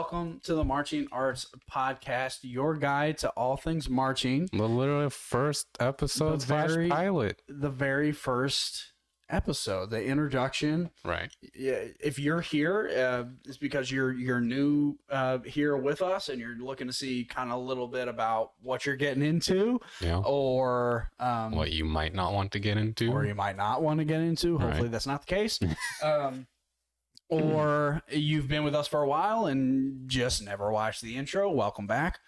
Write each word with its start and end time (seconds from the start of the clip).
welcome 0.00 0.40
to 0.42 0.54
the 0.54 0.64
Marching 0.64 1.06
Arts 1.12 1.44
Podcast, 1.70 2.38
your 2.40 2.74
guide 2.74 3.18
to 3.18 3.28
all 3.32 3.58
things 3.58 3.90
marching. 3.90 4.48
The 4.50 4.66
literally 4.66 5.10
first 5.10 5.66
episode 5.78 6.40
The 6.40 6.46
very- 6.46 6.88
pilot. 6.88 7.42
The 7.48 7.68
very 7.68 8.10
first 8.10 8.94
episode, 9.28 9.90
the 9.90 10.02
introduction. 10.02 10.88
Right. 11.04 11.30
Yeah, 11.54 11.84
if 12.02 12.18
you're 12.18 12.40
here, 12.40 12.90
uh, 12.96 13.30
it's 13.44 13.58
because 13.58 13.92
you're 13.92 14.12
you're 14.14 14.40
new 14.40 14.96
uh, 15.10 15.40
here 15.40 15.76
with 15.76 16.00
us, 16.00 16.30
and 16.30 16.40
you're 16.40 16.56
looking 16.56 16.86
to 16.86 16.94
see 16.94 17.26
kind 17.26 17.50
of 17.52 17.58
a 17.58 17.62
little 17.62 17.86
bit 17.86 18.08
about 18.08 18.52
what 18.62 18.86
you're 18.86 18.96
getting 18.96 19.22
into, 19.22 19.80
Yeah. 20.00 20.22
or 20.24 21.10
um, 21.20 21.52
what 21.52 21.72
you 21.72 21.84
might 21.84 22.14
not 22.14 22.32
want 22.32 22.52
to 22.52 22.58
get 22.58 22.78
into. 22.78 23.12
or 23.12 23.26
you 23.26 23.34
might 23.34 23.58
not 23.58 23.82
want 23.82 23.98
to 23.98 24.06
get 24.06 24.22
into. 24.22 24.56
Hopefully, 24.56 24.84
Right. 24.84 24.92
that's 24.92 25.06
not 25.06 25.26
the 25.26 25.34
case. 25.34 25.60
um, 26.02 26.46
or 27.30 28.02
you've 28.10 28.48
been 28.48 28.64
with 28.64 28.74
us 28.74 28.88
for 28.88 29.02
a 29.02 29.08
while 29.08 29.46
and 29.46 30.08
just 30.08 30.42
never 30.42 30.70
watched 30.70 31.00
the 31.00 31.16
intro. 31.16 31.50
Welcome 31.50 31.86
back. 31.86 32.18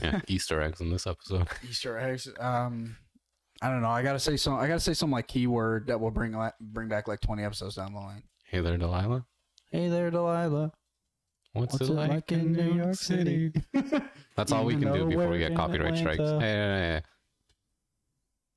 yeah, 0.00 0.20
Easter 0.28 0.62
eggs 0.62 0.80
in 0.80 0.90
this 0.90 1.06
episode. 1.06 1.48
Easter 1.68 1.98
eggs. 1.98 2.28
Um, 2.38 2.96
I 3.60 3.68
don't 3.68 3.82
know. 3.82 3.90
I 3.90 4.02
gotta 4.02 4.20
say 4.20 4.36
some. 4.36 4.54
I 4.54 4.68
gotta 4.68 4.80
say 4.80 4.94
some 4.94 5.10
like 5.10 5.26
keyword 5.26 5.88
that 5.88 6.00
will 6.00 6.10
bring 6.10 6.36
bring 6.60 6.88
back 6.88 7.08
like 7.08 7.20
twenty 7.20 7.44
episodes 7.44 7.74
down 7.74 7.92
the 7.92 8.00
line. 8.00 8.22
Hey 8.44 8.60
there, 8.60 8.78
Delilah. 8.78 9.26
Hey 9.70 9.88
there, 9.88 10.10
Delilah. 10.10 10.72
What's, 11.52 11.74
What's 11.74 11.88
it, 11.88 11.92
like, 11.92 12.32
in 12.32 12.52
New 12.52 12.74
York 12.74 12.94
City? 12.96 13.52
That's 14.36 14.50
all 14.50 14.64
we 14.64 14.74
can 14.74 14.92
do 14.92 15.06
before 15.06 15.28
we're 15.28 15.38
get 15.38 15.54
copyright 15.54 15.96
strikes. 15.96 16.18
Hey, 16.18 16.24
Atlanta. 16.24 16.40
hey, 16.40 16.80
hey, 16.80 16.94
hey. 16.94 17.02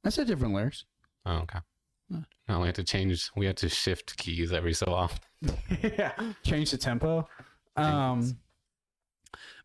I 0.04 0.10
said 0.10 0.26
different 0.26 0.56
lyrics. 0.56 0.86
Oh, 1.24 1.38
okay. 1.38 1.60
Huh. 2.12 2.22
No, 2.48 2.60
we 2.62 2.68
had 2.68 2.76
to 2.76 2.84
change. 2.84 3.30
We 3.36 3.46
had 3.46 3.58
to 3.58 3.70
shift 3.70 4.18
keys 4.18 4.52
every 4.54 4.74
so 4.74 4.88
often. 4.88 5.20
yeah, 5.82 6.14
change 6.44 6.72
the 6.72 6.78
tempo. 6.78 7.28
Um, 7.76 8.38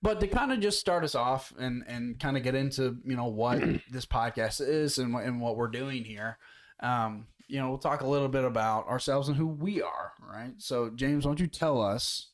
but 0.03 0.21
to 0.21 0.27
kind 0.27 0.53
of 0.53 0.61
just 0.61 0.81
start 0.81 1.05
us 1.05 1.15
off 1.15 1.53
and 1.59 1.85
and 1.87 2.19
kind 2.19 2.37
of 2.37 2.43
get 2.43 2.55
into 2.55 2.99
you 3.05 3.17
know 3.17 3.27
what 3.27 3.61
this 3.91 4.07
podcast 4.07 4.61
is 4.61 4.99
and 4.99 5.15
what, 5.15 5.25
and 5.25 5.41
what 5.41 5.57
we're 5.57 5.69
doing 5.69 6.05
here. 6.05 6.39
Um, 6.81 7.27
you 7.49 7.61
know, 7.61 7.69
we'll 7.69 7.79
talk 7.79 8.01
a 8.01 8.07
little 8.07 8.29
bit 8.29 8.45
about 8.45 8.89
ourselves 8.89 9.29
and 9.29 9.37
who 9.37 9.47
we 9.47 9.83
are. 9.83 10.13
Right. 10.21 10.55
So, 10.59 10.91
James, 10.91 11.25
why 11.25 11.31
don't 11.31 11.41
you 11.41 11.47
tell 11.47 11.83
us 11.83 12.31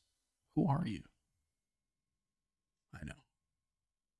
who 0.55 0.67
are 0.67 0.83
you? 0.85 1.01
I 2.95 3.05
know. 3.05 3.13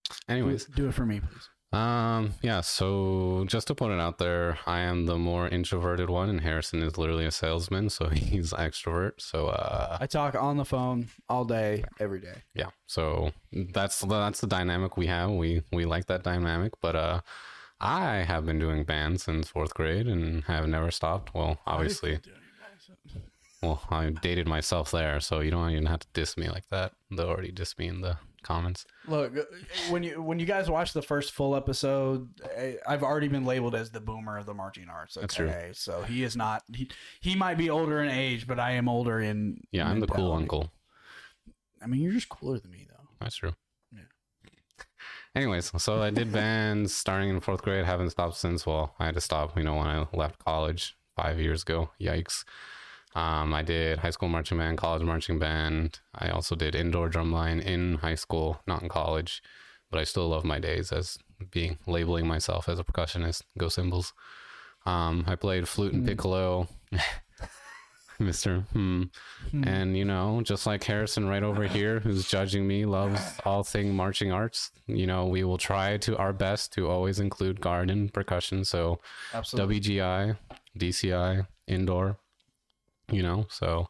Do 0.10 0.34
Anyways, 0.34 0.66
it, 0.66 0.76
do 0.76 0.88
it 0.88 0.94
for 0.94 1.06
me, 1.06 1.22
please. 1.22 1.50
Um, 1.72 2.34
yeah. 2.42 2.62
So 2.62 3.46
just 3.48 3.68
to 3.68 3.76
put 3.76 3.92
it 3.92 4.00
out 4.00 4.18
there, 4.18 4.58
I 4.66 4.80
am 4.80 5.06
the 5.06 5.18
more 5.18 5.48
introverted 5.48 6.10
one, 6.10 6.30
and 6.30 6.42
Harrison 6.42 6.82
is 6.82 6.98
literally 6.98 7.26
a 7.26 7.32
salesman, 7.32 7.90
so 7.90 8.10
he's 8.10 8.54
extrovert. 8.54 9.14
So, 9.20 9.48
uh, 9.48 9.98
I 10.02 10.08
talk 10.08 10.34
on 10.36 10.58
the 10.58 10.66
phone 10.66 11.10
all 11.30 11.46
day, 11.46 11.84
every 12.00 12.20
day. 12.22 12.42
yeah 12.56 12.70
so 12.88 13.32
that's 13.54 14.00
that's 14.02 14.42
the 14.42 14.48
dynamic 14.48 14.98
we 14.98 15.06
have 15.08 15.30
we 15.30 15.62
we 15.72 15.86
like 15.86 16.08
that 16.08 16.24
dynamic 16.24 16.74
but 16.82 16.96
uh 16.96 17.22
i 17.80 18.16
have 18.32 18.46
been 18.48 18.58
doing 18.58 18.84
band 18.84 19.22
since 19.22 19.48
fourth 19.48 19.74
grade 19.76 20.08
and 20.08 20.44
have 20.46 20.68
never 20.68 20.90
stopped 20.90 21.32
well 21.36 21.60
obviously 21.68 22.18
well 23.62 23.82
i 23.92 24.10
dated 24.10 24.48
myself 24.48 24.90
there 24.92 25.20
so 25.20 25.40
you 25.40 25.52
don't 25.52 25.70
even 25.70 25.86
have 25.86 26.00
to 26.00 26.08
diss 26.14 26.36
me 26.36 26.50
like 26.50 26.68
that 26.70 26.94
they 27.12 27.22
already 27.24 27.52
diss 27.52 27.78
me 27.78 27.88
in 27.88 28.02
the 28.02 28.18
comments 28.44 28.86
Look, 29.08 29.38
uh, 29.38 29.42
when 29.90 30.04
you 30.04 30.22
when 30.22 30.40
you 30.40 30.46
guys 30.46 30.70
watch 30.70 30.94
the 30.94 31.02
first 31.02 31.32
full 31.32 31.56
episode, 31.56 32.30
I- 32.58 32.78
I've 32.88 33.04
already 33.04 33.28
been 33.28 33.46
labeled 33.46 33.76
as 33.76 33.90
the 33.92 34.00
boomer 34.00 34.38
of 34.38 34.46
the 34.46 34.54
marching 34.54 34.88
arts. 34.90 35.18
Okay? 35.18 35.24
That's 35.24 35.36
true. 35.36 35.54
So 35.74 36.04
he 36.04 36.24
is 36.24 36.36
not. 36.36 36.64
He 36.74 36.90
he 37.22 37.36
might 37.36 37.58
be 37.58 37.70
older 37.70 38.02
in 38.04 38.10
age, 38.10 38.48
but 38.48 38.60
I 38.60 38.72
am 38.72 38.88
older 38.90 39.20
in. 39.20 39.62
yeah 39.72 39.90
i'm 39.90 40.00
the 40.00 40.08
cool 40.08 40.32
uncle 40.34 40.72
I 41.82 41.88
mean, 41.88 42.02
you're 42.02 42.12
just 42.12 42.28
cooler 42.30 42.60
than 42.60 42.72
me, 42.72 42.88
though. 42.90 43.08
that's 43.22 43.36
true 43.38 43.54
Yeah. 43.94 44.02
anyways 45.36 45.72
so 45.82 46.02
i 46.02 46.10
did 46.10 46.32
bands 46.32 46.94
starting 46.94 47.30
in 47.30 47.40
fourth 47.40 47.62
grade 47.62 47.86
haven't 47.86 48.10
stopped 48.10 48.36
since 48.36 48.66
well 48.66 48.96
i 49.00 49.06
had 49.06 49.16
to 49.16 49.22
stop 49.22 49.58
you 49.58 49.64
know 49.64 49.76
when 49.76 49.88
i 49.88 50.06
left 50.14 50.44
college 50.44 50.96
five 51.16 51.40
years 51.40 51.62
ago 51.64 51.90
yikes 52.02 52.44
Um, 53.16 53.54
I 53.54 53.64
did 53.64 54.00
high 54.00 54.12
school 54.12 54.30
marching 54.30 54.58
band, 54.60 54.78
college 54.78 55.02
marching 55.04 55.40
band. 55.40 56.00
I 56.14 56.30
also 56.30 56.56
did 56.56 56.76
indoor 56.76 57.10
drumline 57.10 57.62
in 57.62 57.96
high 57.96 58.16
school, 58.16 58.62
not 58.68 58.84
in 58.84 58.90
college, 58.90 59.42
but 59.90 60.00
I 60.00 60.04
still 60.04 60.28
love 60.30 60.46
my 60.46 60.60
days 60.60 60.92
as 60.92 61.18
being 61.52 61.78
labeling 61.88 62.28
myself 62.28 62.70
as 62.70 62.78
a 62.80 62.84
percussionist. 62.84 63.42
Go 63.58 63.68
cymbals. 63.70 64.14
Um, 64.86 65.24
I 65.28 65.36
played 65.36 65.68
flute 65.68 65.94
and 65.94 66.04
Hmm. 66.04 66.08
piccolo, 66.08 66.68
Mister. 68.20 68.62
Hmm. 68.74 69.04
Hmm. 69.52 69.64
And 69.68 69.98
you 69.98 70.04
know, 70.04 70.42
just 70.44 70.66
like 70.68 70.84
Harrison 70.84 71.28
right 71.28 71.42
over 71.44 71.66
here, 71.68 72.00
who's 72.02 72.28
judging 72.28 72.68
me, 72.68 72.86
loves 72.86 73.22
all 73.46 73.64
thing 73.64 73.96
marching 73.96 74.32
arts. 74.32 74.72
You 74.88 75.08
know, 75.08 75.26
we 75.26 75.44
will 75.46 75.58
try 75.58 75.98
to 75.98 76.18
our 76.18 76.34
best 76.34 76.74
to 76.74 76.90
always 76.90 77.20
include 77.22 77.62
garden 77.62 78.10
percussion. 78.10 78.66
So 78.66 79.00
Absolutely. 79.34 79.80
WGI, 79.80 80.38
DCI, 80.78 81.48
indoor. 81.68 82.18
You 83.12 83.24
know, 83.24 83.46
so 83.50 83.90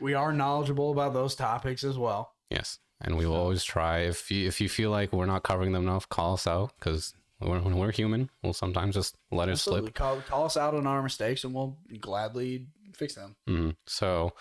we 0.00 0.14
are 0.14 0.32
knowledgeable 0.32 0.92
about 0.92 1.12
those 1.14 1.34
topics 1.34 1.84
as 1.84 1.96
well. 1.98 2.34
yes, 2.50 2.78
and 3.00 3.16
we 3.16 3.26
will 3.26 3.36
always 3.36 3.64
try. 3.64 4.00
If 4.00 4.30
you 4.30 4.46
if 4.48 4.60
you 4.60 4.68
feel 4.68 4.90
like 4.90 5.12
we're 5.12 5.26
not 5.26 5.42
covering 5.42 5.72
them 5.72 5.82
enough, 5.88 6.08
call 6.08 6.34
us 6.34 6.46
out 6.46 6.72
because 6.78 7.14
when 7.38 7.78
we're 7.78 7.90
human, 7.92 8.28
we'll 8.42 8.52
sometimes 8.52 8.94
just 8.94 9.16
let 9.30 9.48
it 9.48 9.52
Absolutely. 9.52 9.86
slip. 9.86 9.94
Call, 9.94 10.20
call 10.20 10.44
us 10.44 10.56
out 10.58 10.74
on 10.74 10.86
our 10.86 11.02
mistakes, 11.02 11.42
and 11.44 11.54
we'll 11.54 11.78
gladly 12.00 12.66
fix 12.94 13.14
them. 13.14 13.36
Mhm. 13.48 13.76
So, 13.86 14.32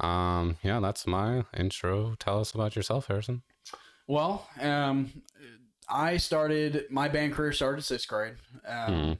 um, 0.00 0.56
yeah, 0.62 0.80
that's 0.80 1.06
my 1.06 1.44
intro. 1.56 2.14
Tell 2.18 2.40
us 2.40 2.52
about 2.54 2.74
yourself, 2.74 3.08
Harrison. 3.08 3.42
Well, 4.06 4.48
um, 4.60 5.12
I 5.88 6.16
started 6.16 6.86
my 6.90 7.08
band 7.08 7.34
career 7.34 7.52
started 7.52 7.82
sixth 7.82 8.08
grade. 8.08 8.36
Um, 8.66 8.92
Mhm. 8.94 9.18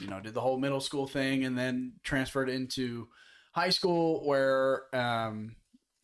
You 0.00 0.06
know, 0.08 0.20
did 0.20 0.34
the 0.34 0.40
whole 0.40 0.58
middle 0.58 0.80
school 0.80 1.06
thing, 1.06 1.44
and 1.44 1.56
then 1.56 1.94
transferred 2.02 2.48
into 2.50 3.08
high 3.58 3.70
school, 3.70 4.24
where 4.24 4.94
um, 4.94 5.56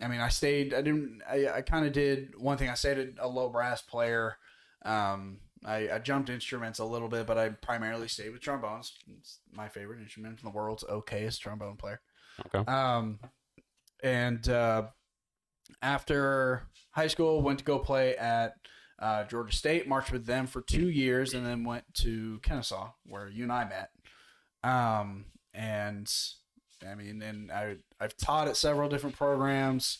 I 0.02 0.08
mean, 0.08 0.20
I 0.20 0.28
stayed. 0.28 0.74
I 0.74 0.82
didn't. 0.82 1.22
I, 1.28 1.48
I 1.48 1.60
kind 1.62 1.86
of 1.86 1.92
did 1.92 2.34
one 2.38 2.58
thing. 2.58 2.68
I 2.68 2.74
stayed 2.74 3.16
a 3.18 3.28
low 3.28 3.48
brass 3.48 3.80
player. 3.80 4.36
Um, 4.84 5.38
I, 5.64 5.88
I 5.92 5.98
jumped 5.98 6.28
instruments 6.28 6.78
a 6.78 6.84
little 6.84 7.08
bit, 7.08 7.26
but 7.26 7.38
I 7.38 7.50
primarily 7.50 8.08
stayed 8.08 8.30
with 8.30 8.42
trombones. 8.42 8.92
It's 9.18 9.38
my 9.50 9.68
favorite 9.68 10.02
instrument 10.02 10.40
in 10.40 10.44
the 10.44 10.54
world's 10.54 10.84
okayest 10.84 11.40
trombone 11.40 11.76
player. 11.76 12.00
Okay. 12.46 12.70
Um, 12.70 13.18
and 14.02 14.46
uh, 14.48 14.88
after 15.80 16.64
high 16.90 17.06
school, 17.06 17.40
went 17.40 17.60
to 17.60 17.64
go 17.64 17.78
play 17.78 18.16
at 18.16 18.54
uh, 18.98 19.24
Georgia 19.24 19.56
State. 19.56 19.88
Marched 19.88 20.12
with 20.12 20.26
them 20.26 20.46
for 20.46 20.60
two 20.60 20.90
years, 20.90 21.32
and 21.32 21.46
then 21.46 21.64
went 21.64 21.84
to 21.94 22.40
Kennesaw, 22.42 22.90
where 23.06 23.28
you 23.28 23.44
and 23.44 23.52
I 23.52 23.64
met. 23.64 23.90
Um, 24.62 25.26
and 25.54 26.12
I 26.86 26.94
mean, 26.94 27.22
and 27.22 27.50
I 27.52 27.76
I've 28.00 28.16
taught 28.16 28.48
at 28.48 28.56
several 28.56 28.88
different 28.88 29.16
programs. 29.16 29.98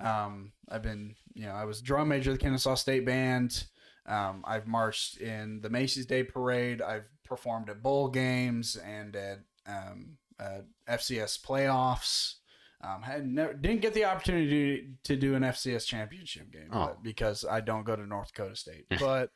Um, 0.00 0.52
I've 0.68 0.82
been, 0.82 1.16
you 1.34 1.46
know, 1.46 1.52
I 1.52 1.64
was 1.64 1.80
drum 1.82 2.08
major 2.08 2.30
of 2.30 2.38
the 2.38 2.42
Kennesaw 2.44 2.74
State 2.76 3.04
Band. 3.04 3.64
Um, 4.06 4.44
I've 4.46 4.66
marched 4.66 5.18
in 5.18 5.60
the 5.60 5.68
Macy's 5.70 6.06
Day 6.06 6.22
Parade. 6.22 6.80
I've 6.80 7.04
performed 7.24 7.68
at 7.68 7.82
bowl 7.82 8.08
games 8.08 8.76
and 8.76 9.14
at 9.16 9.40
um, 9.66 10.16
uh, 10.40 10.60
FCS 10.88 11.40
playoffs. 11.44 12.34
Um, 12.80 13.02
had 13.02 13.26
never 13.26 13.54
didn't 13.54 13.80
get 13.80 13.92
the 13.92 14.04
opportunity 14.04 14.90
to 15.02 15.16
do 15.16 15.34
an 15.34 15.42
FCS 15.42 15.84
championship 15.84 16.52
game 16.52 16.68
Oh. 16.72 16.96
because 17.02 17.44
I 17.44 17.60
don't 17.60 17.84
go 17.84 17.96
to 17.96 18.06
North 18.06 18.32
Dakota 18.32 18.54
State. 18.54 18.86
but 19.00 19.30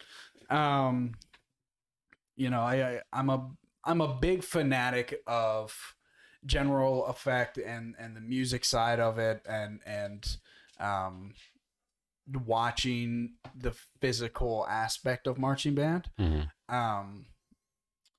um, 0.49 1.15
you 2.37 2.51
know, 2.51 2.61
I, 2.61 2.75
I 2.89 3.01
I'm 3.13 3.31
a 3.31 3.51
I'm 3.85 4.01
a 4.01 4.15
big 4.15 4.45
fanatic 4.45 5.21
of 5.27 5.75
general 6.47 7.07
effect 7.07 7.57
and 7.59 7.95
and 7.99 8.17
the 8.17 8.21
music 8.21 8.65
side 8.65 8.99
of 9.01 9.19
it 9.19 9.41
and 9.49 9.81
and 9.87 10.37
um 10.81 11.35
watching 12.47 13.35
the 13.55 13.73
physical 14.01 14.67
aspect 14.69 15.27
of 15.27 15.39
marching 15.39 15.75
band 15.75 16.11
Mhm. 16.19 16.49
um 16.69 17.27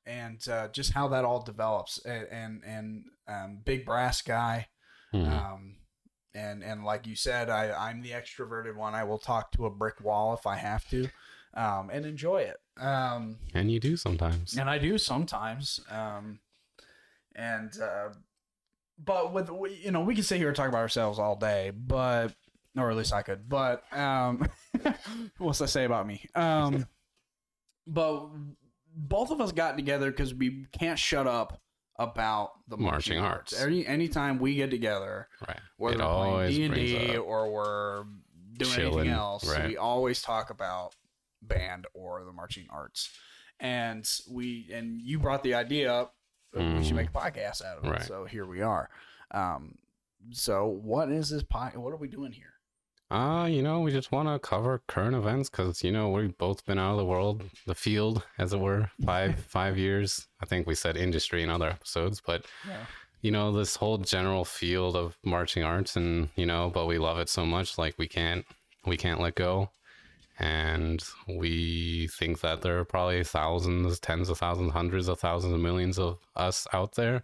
and 0.05 0.45
uh, 0.49 0.67
just 0.67 0.91
how 0.91 1.07
that 1.07 1.23
all 1.23 1.41
develops 1.41 1.97
and 2.05 2.27
and, 2.29 2.63
and 2.65 3.05
um, 3.27 3.59
big 3.63 3.85
brass 3.85 4.21
guy 4.21 4.67
Mhm. 5.13 5.27
um 5.31 5.75
and 6.33 6.63
and 6.63 6.83
like 6.83 7.07
you 7.07 7.15
said 7.15 7.49
i 7.49 7.71
i'm 7.89 8.01
the 8.01 8.11
extroverted 8.11 8.75
one 8.75 8.93
i 8.95 9.03
will 9.03 9.19
talk 9.19 9.51
to 9.53 9.65
a 9.65 9.69
brick 9.69 10.01
wall 10.01 10.33
if 10.33 10.45
i 10.47 10.55
have 10.55 10.87
to 10.89 11.07
um 11.53 11.89
and 11.91 12.05
enjoy 12.05 12.37
it 12.41 12.57
um 12.77 13.37
and 13.53 13.71
you 13.71 13.79
do 13.79 13.95
sometimes. 13.95 14.57
and 14.57 14.69
I 14.69 14.79
do 14.79 14.97
sometimes. 14.97 15.79
Um, 15.89 16.39
and 17.35 17.71
uh, 17.81 18.09
but 19.03 19.33
with 19.33 19.49
you 19.83 19.91
know, 19.91 20.01
we 20.01 20.15
can 20.15 20.23
sit 20.23 20.37
here 20.37 20.47
and 20.47 20.55
talk 20.55 20.69
about 20.69 20.79
ourselves 20.79 21.19
all 21.19 21.35
day, 21.35 21.71
but 21.75 22.33
or 22.77 22.89
at 22.91 22.97
least 22.97 23.13
I 23.13 23.21
could. 23.21 23.47
But 23.49 23.83
um, 23.95 24.47
what's 25.37 25.59
that 25.59 25.67
say 25.69 25.85
about 25.85 26.07
me? 26.07 26.25
Um, 26.35 26.85
but 27.87 28.27
both 28.95 29.31
of 29.31 29.41
us 29.41 29.51
got 29.51 29.75
together 29.77 30.11
because 30.11 30.33
we 30.33 30.67
can't 30.71 30.99
shut 30.99 31.27
up 31.27 31.59
about 31.99 32.51
the 32.67 32.77
marching, 32.77 33.17
Marching 33.17 33.19
arts. 33.19 33.53
arts. 33.53 33.63
Any 33.63 33.85
anytime 33.85 34.39
we 34.39 34.55
get 34.55 34.71
together, 34.71 35.27
Right. 35.47 35.59
whether 35.77 35.95
It 35.95 35.99
we're 35.99 36.13
playing 36.31 36.49
D 36.51 36.63
and 36.65 36.75
D 36.75 37.17
or 37.17 37.51
we're 37.51 38.03
doing 38.57 38.71
Chilling, 38.71 38.99
anything 38.99 39.09
else. 39.13 39.47
right. 39.47 39.67
We 39.69 39.77
always 39.77 40.21
talk 40.21 40.49
about 40.49 40.95
band 41.41 41.85
or 41.93 42.23
the 42.23 42.31
marching 42.31 42.67
arts. 42.69 43.09
And 43.59 44.07
we 44.29 44.69
and 44.73 44.99
you 45.01 45.19
brought 45.19 45.43
the 45.43 45.53
idea 45.53 45.93
up 45.93 46.15
that 46.53 46.75
we 46.77 46.83
should 46.83 46.95
make 46.95 47.09
a 47.09 47.11
podcast 47.11 47.63
out 47.63 47.77
of 47.79 47.85
it. 47.85 47.89
Right. 47.89 48.03
So 48.03 48.25
here 48.25 48.45
we 48.45 48.61
are. 48.61 48.89
Um, 49.31 49.75
so 50.31 50.67
what 50.67 51.11
is 51.11 51.29
this 51.29 51.43
pod? 51.43 51.75
What 51.75 51.91
are 51.93 51.97
we 51.97 52.07
doing 52.07 52.31
here? 52.31 52.53
Uh, 53.11 53.45
you 53.45 53.61
know, 53.61 53.81
we 53.81 53.91
just 53.91 54.11
want 54.11 54.27
to 54.27 54.39
cover 54.39 54.81
current 54.87 55.15
events 55.15 55.49
because 55.49 55.83
you 55.83 55.91
know 55.91 56.09
we've 56.09 56.37
both 56.37 56.65
been 56.65 56.79
out 56.79 56.91
of 56.93 56.97
the 56.97 57.05
world, 57.05 57.43
the 57.67 57.75
field, 57.75 58.23
as 58.39 58.53
it 58.53 58.59
were, 58.59 58.89
five 59.05 59.39
five 59.39 59.77
years. 59.77 60.27
I 60.41 60.45
think 60.45 60.65
we 60.65 60.73
said 60.75 60.97
industry 60.97 61.43
in 61.43 61.49
other 61.49 61.67
episodes, 61.69 62.21
but 62.25 62.45
Yeah. 62.67 62.85
you 63.21 63.29
know 63.31 63.51
this 63.51 63.75
whole 63.75 63.97
general 63.99 64.45
field 64.45 64.95
of 64.95 65.17
marching 65.23 65.63
arts, 65.63 65.95
and 65.95 66.29
you 66.35 66.45
know, 66.45 66.71
but 66.73 66.87
we 66.87 66.97
love 66.97 67.19
it 67.19 67.29
so 67.29 67.45
much, 67.45 67.77
like 67.77 67.95
we 67.99 68.07
can't 68.07 68.45
we 68.85 68.97
can't 68.97 69.19
let 69.19 69.35
go, 69.35 69.69
and 70.39 71.03
we 71.27 72.07
think 72.07 72.41
that 72.41 72.61
there 72.61 72.79
are 72.79 72.85
probably 72.85 73.23
thousands, 73.23 73.99
tens 73.99 74.29
of 74.29 74.37
thousands, 74.37 74.71
hundreds 74.71 75.07
of 75.07 75.19
thousands, 75.19 75.53
of 75.53 75.59
millions 75.59 75.99
of 75.99 76.17
us 76.35 76.67
out 76.73 76.95
there 76.95 77.21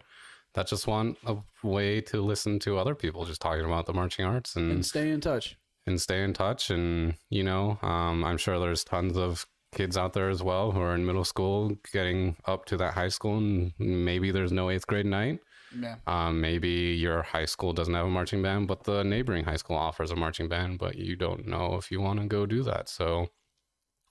that 0.54 0.66
just 0.66 0.86
want 0.86 1.16
a 1.26 1.36
way 1.62 2.00
to 2.00 2.20
listen 2.22 2.58
to 2.60 2.78
other 2.78 2.94
people 2.94 3.24
just 3.24 3.40
talking 3.40 3.64
about 3.64 3.86
the 3.86 3.92
marching 3.92 4.24
arts 4.24 4.56
and 4.56 4.70
And 4.70 4.86
stay 4.86 5.10
in 5.10 5.20
touch. 5.20 5.56
and 5.86 6.00
stay 6.00 6.22
in 6.24 6.32
touch 6.34 6.70
and 6.70 7.14
you 7.30 7.42
know 7.44 7.78
um, 7.82 8.24
i'm 8.24 8.36
sure 8.36 8.58
there's 8.58 8.84
tons 8.84 9.16
of 9.16 9.46
kids 9.72 9.96
out 9.96 10.12
there 10.12 10.28
as 10.28 10.42
well 10.42 10.72
who 10.72 10.80
are 10.80 10.94
in 10.94 11.06
middle 11.06 11.24
school 11.24 11.72
getting 11.92 12.36
up 12.46 12.64
to 12.66 12.76
that 12.76 12.94
high 12.94 13.08
school 13.08 13.38
and 13.38 13.72
maybe 13.78 14.30
there's 14.32 14.50
no 14.52 14.68
eighth 14.70 14.86
grade 14.86 15.06
night 15.06 15.38
Yeah. 15.78 15.96
um, 16.06 16.40
maybe 16.40 16.68
your 16.68 17.22
high 17.22 17.44
school 17.44 17.72
doesn't 17.72 17.94
have 17.94 18.06
a 18.06 18.10
marching 18.10 18.42
band 18.42 18.66
but 18.68 18.84
the 18.84 19.04
neighboring 19.04 19.44
high 19.44 19.56
school 19.56 19.76
offers 19.76 20.10
a 20.10 20.16
marching 20.16 20.48
band 20.48 20.78
but 20.78 20.96
you 20.96 21.16
don't 21.16 21.46
know 21.46 21.74
if 21.76 21.90
you 21.90 22.00
want 22.00 22.20
to 22.20 22.26
go 22.26 22.46
do 22.46 22.62
that 22.64 22.88
so 22.88 23.28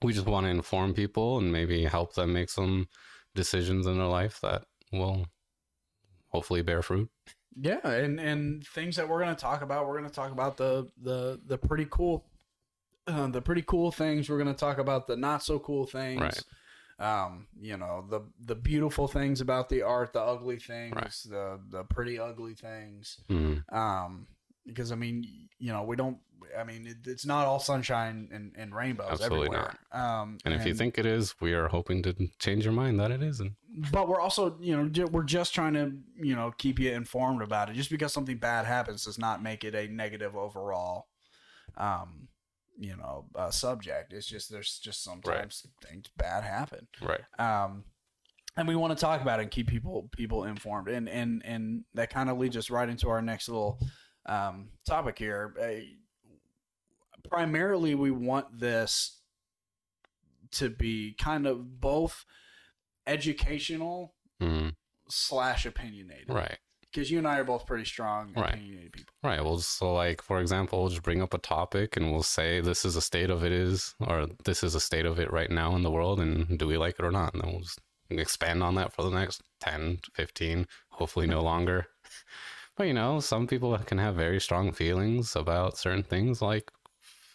we 0.02 0.12
just 0.12 0.26
want 0.26 0.46
to 0.46 0.50
inform 0.50 0.94
people 0.94 1.38
and 1.38 1.52
maybe 1.52 1.84
help 1.84 2.14
them 2.14 2.32
make 2.32 2.48
some 2.48 2.88
decisions 3.34 3.86
in 3.86 3.98
their 3.98 4.06
life 4.06 4.40
that 4.40 4.62
will 4.92 5.26
hopefully 6.28 6.62
bear 6.62 6.82
fruit 6.82 7.10
Yeah, 7.60 7.86
and 7.86 8.18
and 8.20 8.66
things 8.66 8.96
that 8.96 9.08
we're 9.08 9.18
gonna 9.20 9.34
talk 9.34 9.62
about. 9.62 9.86
We're 9.86 9.98
gonna 9.98 10.08
talk 10.10 10.32
about 10.32 10.56
the 10.56 10.88
the 11.02 11.40
the 11.44 11.58
pretty 11.58 11.86
cool, 11.90 12.24
uh, 13.06 13.26
the 13.26 13.42
pretty 13.42 13.62
cool 13.62 13.90
things. 13.90 14.30
We're 14.30 14.38
gonna 14.38 14.54
talk 14.54 14.78
about 14.78 15.06
the 15.08 15.16
not 15.16 15.42
so 15.42 15.58
cool 15.58 15.84
things. 15.86 16.20
Right. 16.20 16.42
Um, 17.00 17.46
you 17.58 17.76
know 17.78 18.04
the 18.10 18.20
the 18.44 18.54
beautiful 18.54 19.08
things 19.08 19.40
about 19.40 19.68
the 19.70 19.82
art, 19.82 20.12
the 20.12 20.20
ugly 20.20 20.58
things, 20.58 20.94
Right. 20.94 21.12
the 21.24 21.60
the 21.70 21.84
pretty 21.84 22.18
ugly 22.18 22.54
things. 22.54 23.18
Mhm. 23.30 23.64
Um, 23.72 24.26
because 24.66 24.92
I 24.92 24.96
mean, 24.96 25.24
you 25.58 25.72
know, 25.72 25.82
we 25.82 25.96
don't. 25.96 26.18
I 26.58 26.64
mean, 26.64 26.86
it, 26.86 27.06
it's 27.06 27.24
not 27.24 27.46
all 27.46 27.58
sunshine 27.60 28.28
and, 28.32 28.52
and 28.56 28.74
rainbows 28.74 29.12
Absolutely 29.12 29.46
everywhere. 29.46 29.78
Um, 29.92 30.38
and 30.44 30.52
if 30.52 30.66
you 30.66 30.74
think 30.74 30.98
it 30.98 31.06
is 31.06 31.34
we 31.40 31.52
are 31.52 31.68
hoping 31.68 32.02
to 32.02 32.14
change 32.38 32.64
your 32.64 32.72
mind 32.72 32.98
that 32.98 33.10
it 33.10 33.22
isn't 33.22 33.52
but 33.92 34.08
we're 34.08 34.20
also 34.20 34.56
you 34.60 34.76
know 34.76 35.06
we're 35.06 35.22
just 35.22 35.54
trying 35.54 35.74
to 35.74 35.92
you 36.16 36.34
know 36.34 36.52
keep 36.58 36.78
you 36.80 36.90
informed 36.90 37.40
about 37.40 37.70
it 37.70 37.74
just 37.74 37.90
because 37.90 38.12
something 38.12 38.36
bad 38.36 38.66
happens 38.66 39.04
does 39.04 39.18
not 39.18 39.42
make 39.42 39.62
it 39.62 39.74
a 39.76 39.86
negative 39.86 40.34
overall 40.34 41.06
um 41.76 42.26
you 42.80 42.96
know 42.96 43.26
uh, 43.36 43.50
subject. 43.50 44.12
It's 44.12 44.26
just 44.26 44.50
there's 44.50 44.78
just 44.78 45.04
sometimes 45.04 45.66
things 45.86 46.06
bad 46.16 46.42
happen. 46.42 46.88
Right. 47.00 47.20
Um 47.38 47.84
and 48.56 48.66
we 48.66 48.74
want 48.74 48.96
to 48.96 49.00
talk 49.00 49.20
about 49.20 49.38
it 49.38 49.42
and 49.44 49.50
keep 49.50 49.68
people 49.68 50.08
people 50.12 50.44
informed. 50.44 50.88
And 50.88 51.08
and 51.08 51.42
and 51.44 51.84
that 51.94 52.10
kind 52.10 52.28
of 52.30 52.38
leads 52.38 52.56
us 52.56 52.70
right 52.70 52.88
into 52.88 53.08
our 53.10 53.22
next 53.22 53.48
little 53.48 53.78
um 54.26 54.70
topic 54.86 55.18
here. 55.18 55.54
Uh, 55.60 55.84
primarily 57.28 57.94
we 57.94 58.10
want 58.10 58.58
this 58.58 59.20
to 60.52 60.70
be 60.70 61.14
kind 61.20 61.46
of 61.46 61.80
both 61.80 62.24
educational 63.06 64.14
Mhm. 64.40 64.74
slash 65.08 65.66
opinionated. 65.66 66.28
Right 66.30 66.58
because 66.92 67.10
you 67.10 67.18
and 67.18 67.26
i 67.28 67.38
are 67.38 67.44
both 67.44 67.66
pretty 67.66 67.84
strong 67.84 68.32
Right. 68.36 68.54
opinionated 68.54 68.92
people 68.92 69.14
Right. 69.22 69.44
Well, 69.44 69.58
so 69.58 69.92
like 69.92 70.22
for 70.22 70.40
example, 70.40 70.80
we'll 70.80 70.88
just 70.88 71.02
bring 71.02 71.20
up 71.20 71.34
a 71.34 71.38
topic 71.38 71.96
and 71.96 72.10
we'll 72.10 72.22
say 72.22 72.60
this 72.62 72.86
is 72.86 72.96
a 72.96 73.02
state 73.02 73.28
of 73.28 73.44
it 73.44 73.52
is, 73.52 73.94
or 74.00 74.26
this 74.46 74.64
is 74.64 74.74
a 74.74 74.80
state 74.80 75.04
of 75.04 75.18
it 75.18 75.30
right 75.30 75.50
now 75.50 75.76
in 75.76 75.82
the 75.82 75.90
world, 75.90 76.20
and 76.20 76.58
do 76.58 76.66
we 76.66 76.78
like 76.78 76.98
it 76.98 77.04
or 77.04 77.10
not? 77.10 77.34
And 77.34 77.42
then 77.42 77.50
we'll 77.52 77.60
just 77.60 77.80
expand 78.08 78.62
on 78.62 78.76
that 78.76 78.94
for 78.94 79.02
the 79.02 79.10
next 79.10 79.42
10, 79.60 80.00
15, 80.14 80.66
hopefully 80.88 81.26
no 81.26 81.42
longer. 81.42 81.86
But 82.76 82.86
you 82.86 82.94
know, 82.94 83.20
some 83.20 83.46
people 83.46 83.76
can 83.76 83.98
have 83.98 84.14
very 84.14 84.40
strong 84.40 84.72
feelings 84.72 85.36
about 85.36 85.76
certain 85.76 86.02
things, 86.02 86.40
like 86.40 86.70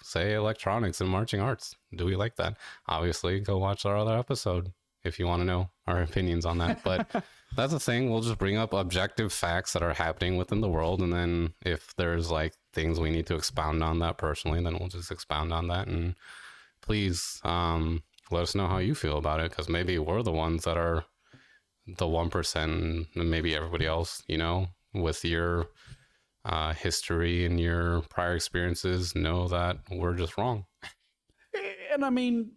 say 0.01 0.33
electronics 0.33 1.01
and 1.01 1.09
marching 1.09 1.39
arts. 1.39 1.75
Do 1.95 2.05
we 2.05 2.15
like 2.15 2.35
that? 2.37 2.57
Obviously, 2.87 3.41
go 3.41 3.59
watch 3.59 3.85
our 3.85 3.95
other 3.95 4.17
episode 4.17 4.71
if 5.03 5.19
you 5.19 5.27
want 5.27 5.41
to 5.41 5.45
know 5.45 5.69
our 5.85 6.01
opinions 6.01 6.45
on 6.47 6.57
that. 6.59 6.83
But 6.83 7.11
that's 7.55 7.73
the 7.73 7.79
thing. 7.79 8.09
We'll 8.09 8.21
just 8.21 8.37
bring 8.37 8.57
up 8.57 8.73
objective 8.73 9.31
facts 9.33 9.73
that 9.73 9.83
are 9.83 9.93
happening 9.93 10.37
within 10.37 10.61
the 10.61 10.69
world, 10.69 11.01
and 11.01 11.13
then 11.13 11.53
if 11.65 11.95
there's 11.95 12.31
like 12.31 12.53
things 12.73 12.99
we 12.99 13.09
need 13.09 13.27
to 13.27 13.35
expound 13.35 13.83
on 13.83 13.99
that 13.99 14.17
personally, 14.17 14.61
then 14.63 14.77
we'll 14.79 14.89
just 14.89 15.11
expound 15.11 15.53
on 15.53 15.67
that. 15.67 15.87
And 15.87 16.15
please, 16.81 17.39
um, 17.43 18.03
let 18.31 18.43
us 18.43 18.55
know 18.55 18.67
how 18.67 18.77
you 18.77 18.95
feel 18.95 19.17
about 19.17 19.39
it, 19.39 19.51
because 19.51 19.69
maybe 19.69 19.97
we're 19.97 20.23
the 20.23 20.31
ones 20.31 20.63
that 20.63 20.77
are 20.77 21.05
the 21.87 22.07
one 22.07 22.29
percent, 22.29 22.71
and 23.15 23.29
maybe 23.29 23.55
everybody 23.55 23.85
else, 23.85 24.23
you 24.27 24.37
know, 24.37 24.67
with 24.93 25.23
your 25.23 25.67
uh, 26.43 26.73
history 26.73 27.45
and 27.45 27.59
your 27.59 28.01
prior 28.09 28.35
experiences, 28.35 29.15
know 29.15 29.47
that 29.47 29.77
we're 29.91 30.15
just 30.15 30.37
wrong. 30.37 30.65
and 31.91 32.03
i 32.03 32.09
mean 32.09 32.51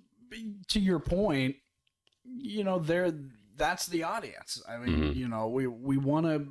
to 0.66 0.80
your 0.80 0.98
point 0.98 1.56
you 2.24 2.64
know 2.64 2.78
there 2.78 3.12
that's 3.58 3.86
the 3.86 4.02
audience 4.04 4.62
i 4.68 4.76
mean 4.78 5.00
Mhm. 5.00 5.16
you 5.16 5.28
know 5.28 5.48
we 5.48 5.66
we 5.66 5.96
want 5.96 6.26
to 6.26 6.46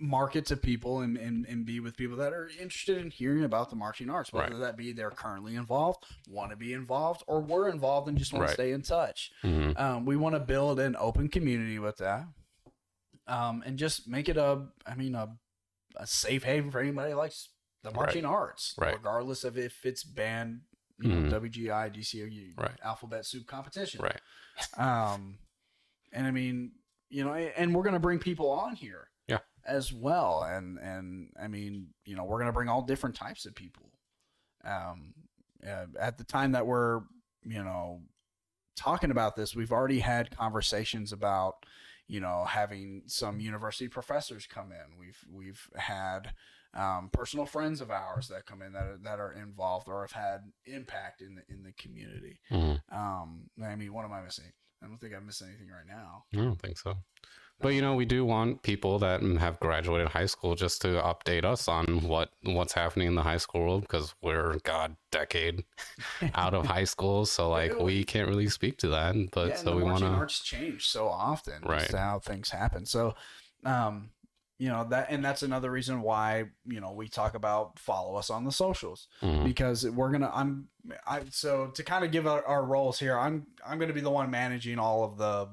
market 0.00 0.46
to 0.46 0.56
people 0.56 1.00
and, 1.00 1.16
and 1.16 1.44
and 1.46 1.66
be 1.66 1.80
with 1.80 1.96
people 1.96 2.16
that 2.18 2.32
are 2.32 2.48
interested 2.60 2.98
in 2.98 3.10
hearing 3.10 3.42
about 3.42 3.68
the 3.68 3.74
marching 3.76 4.08
arts 4.08 4.32
whether 4.32 4.52
Right. 4.52 4.60
that 4.60 4.76
be 4.76 4.92
they're 4.92 5.10
currently 5.10 5.56
involved 5.56 6.04
want 6.28 6.50
to 6.52 6.56
be 6.56 6.72
involved 6.72 7.24
or 7.26 7.40
we're 7.40 7.68
involved 7.68 8.08
and 8.08 8.16
just 8.16 8.32
want 8.32 8.42
Right. 8.42 8.48
to 8.48 8.54
stay 8.54 8.70
in 8.72 8.82
touch 8.82 9.32
Mhm. 9.42 9.76
um, 9.78 10.04
we 10.06 10.16
want 10.16 10.36
to 10.36 10.40
build 10.40 10.78
an 10.78 10.94
open 10.96 11.28
community 11.28 11.80
with 11.80 11.96
that 11.98 12.26
um, 13.26 13.62
and 13.66 13.76
just 13.78 14.06
make 14.08 14.28
it 14.28 14.36
a 14.36 14.68
i 14.86 14.94
mean 14.94 15.16
a, 15.16 15.36
a 15.96 16.06
safe 16.06 16.44
haven 16.44 16.70
for 16.70 16.78
anybody 16.80 17.10
who 17.10 17.16
likes 17.18 17.48
the 17.82 17.88
Right. 17.90 17.96
marching 17.96 18.24
arts 18.24 18.74
Right. 18.78 18.94
regardless 18.94 19.42
of 19.42 19.58
if 19.58 19.84
it's 19.84 20.04
band 20.04 20.60
you 21.00 21.08
know, 21.10 21.28
Mhm. 21.28 21.30
WGI, 21.30 21.88
DCOU, 21.90 22.54
Right. 22.56 22.76
alphabet 22.82 23.24
soup 23.24 23.46
competition. 23.46 24.00
Right. 24.02 24.20
Um, 24.76 25.38
and 26.12 26.26
I 26.26 26.30
mean, 26.30 26.72
you 27.10 27.24
know, 27.24 27.32
and 27.34 27.74
we're 27.74 27.82
gonna 27.84 27.98
bring 28.00 28.18
people 28.18 28.50
on 28.50 28.74
here, 28.76 29.08
Yeah. 29.26 29.38
as 29.64 29.92
well. 29.92 30.42
And 30.42 30.78
and 30.78 31.30
I 31.40 31.48
mean, 31.48 31.94
you 32.04 32.16
know, 32.16 32.24
we're 32.24 32.38
gonna 32.38 32.52
bring 32.52 32.68
all 32.68 32.82
different 32.82 33.16
types 33.16 33.46
of 33.46 33.54
people. 33.54 33.92
Um, 34.64 35.14
uh, 35.66 35.86
at 35.98 36.18
the 36.18 36.24
time 36.24 36.52
that 36.52 36.66
we're, 36.66 37.00
you 37.44 37.62
know, 37.64 38.02
talking 38.76 39.10
about 39.10 39.36
this, 39.36 39.54
we've 39.56 39.72
already 39.72 40.00
had 40.00 40.36
conversations 40.36 41.12
about, 41.12 41.64
you 42.06 42.20
know, 42.20 42.44
having 42.44 43.02
some 43.06 43.40
university 43.40 43.88
professors 43.88 44.46
come 44.46 44.70
in. 44.72 44.98
We've 44.98 45.24
we've 45.32 45.68
had 45.76 46.34
um, 46.74 47.08
personal 47.12 47.46
friends 47.46 47.80
of 47.80 47.90
ours 47.90 48.28
that 48.28 48.44
come 48.46 48.60
in 48.62 48.72
that 48.74 48.82
are, 48.86 48.98
that 49.02 49.18
are 49.18 49.32
involved 49.32 49.88
or 49.88 50.02
have 50.02 50.12
had 50.12 50.52
impact 50.66 51.22
in 51.22 51.34
the 51.36 51.42
in 51.48 51.62
the 51.62 51.72
community. 51.72 52.40
Mhm. 52.50 52.80
Um, 52.92 53.50
I 53.64 53.74
mean, 53.74 53.92
what 53.94 54.04
am 54.04 54.12
I 54.12 54.20
missing? 54.22 54.52
I 54.82 54.86
don't 54.86 54.98
think 54.98 55.14
I'm 55.14 55.26
missing 55.26 55.48
anything 55.48 55.68
right 55.68 55.86
now. 55.86 56.24
I 56.32 56.44
don't 56.44 56.60
think 56.60 56.78
so. 56.78 56.96
But 57.60 57.70
you 57.70 57.82
know, 57.82 57.94
we 57.96 58.04
do 58.04 58.24
want 58.24 58.62
people 58.62 59.00
that 59.00 59.20
have 59.20 59.58
graduated 59.58 60.08
high 60.08 60.26
school 60.26 60.54
just 60.54 60.80
to 60.82 61.02
update 61.02 61.44
us 61.44 61.66
on 61.66 62.02
what 62.02 62.30
what's 62.44 62.72
happening 62.72 63.08
in 63.08 63.14
the 63.16 63.22
high 63.24 63.38
school 63.38 63.62
world 63.62 63.82
because 63.82 64.14
we're 64.22 64.58
god 64.60 64.94
decade 65.10 65.64
out 66.34 66.54
of 66.54 66.66
high 66.66 66.84
school, 66.84 67.26
so 67.26 67.50
like 67.50 67.80
we 67.80 68.04
can't 68.04 68.28
really 68.28 68.48
speak 68.48 68.78
to 68.78 68.88
that. 68.90 69.16
But 69.32 69.48
yeah, 69.48 69.54
so 69.56 69.76
we 69.76 69.82
want 69.82 70.04
to, 70.04 70.06
arts 70.06 70.40
change 70.40 70.86
so 70.86 71.08
often 71.08 71.62
Right. 71.64 71.90
how 71.90 72.20
things 72.20 72.50
happen. 72.50 72.86
So, 72.86 73.14
um, 73.64 74.10
you 74.58 74.68
know 74.68 74.86
that, 74.90 75.06
and 75.10 75.24
that's 75.24 75.42
another 75.42 75.70
reason 75.70 76.02
why 76.02 76.46
you 76.66 76.80
know 76.80 76.92
we 76.92 77.08
talk 77.08 77.34
about 77.34 77.78
follow 77.78 78.16
us 78.16 78.28
on 78.30 78.44
the 78.44 78.52
socials 78.52 79.06
Mhm. 79.22 79.44
because 79.44 79.88
we're 79.88 80.10
gonna. 80.10 80.30
I'm 80.34 80.68
I 81.06 81.22
so 81.30 81.68
to 81.68 81.82
kind 81.84 82.04
of 82.04 82.10
give 82.10 82.26
our, 82.26 82.44
our 82.44 82.64
roles 82.64 82.98
here. 82.98 83.16
I'm 83.18 83.46
I'm 83.66 83.78
gonna 83.78 83.92
be 83.92 84.00
the 84.00 84.10
one 84.10 84.30
managing 84.30 84.78
all 84.78 85.04
of 85.04 85.16
the 85.16 85.48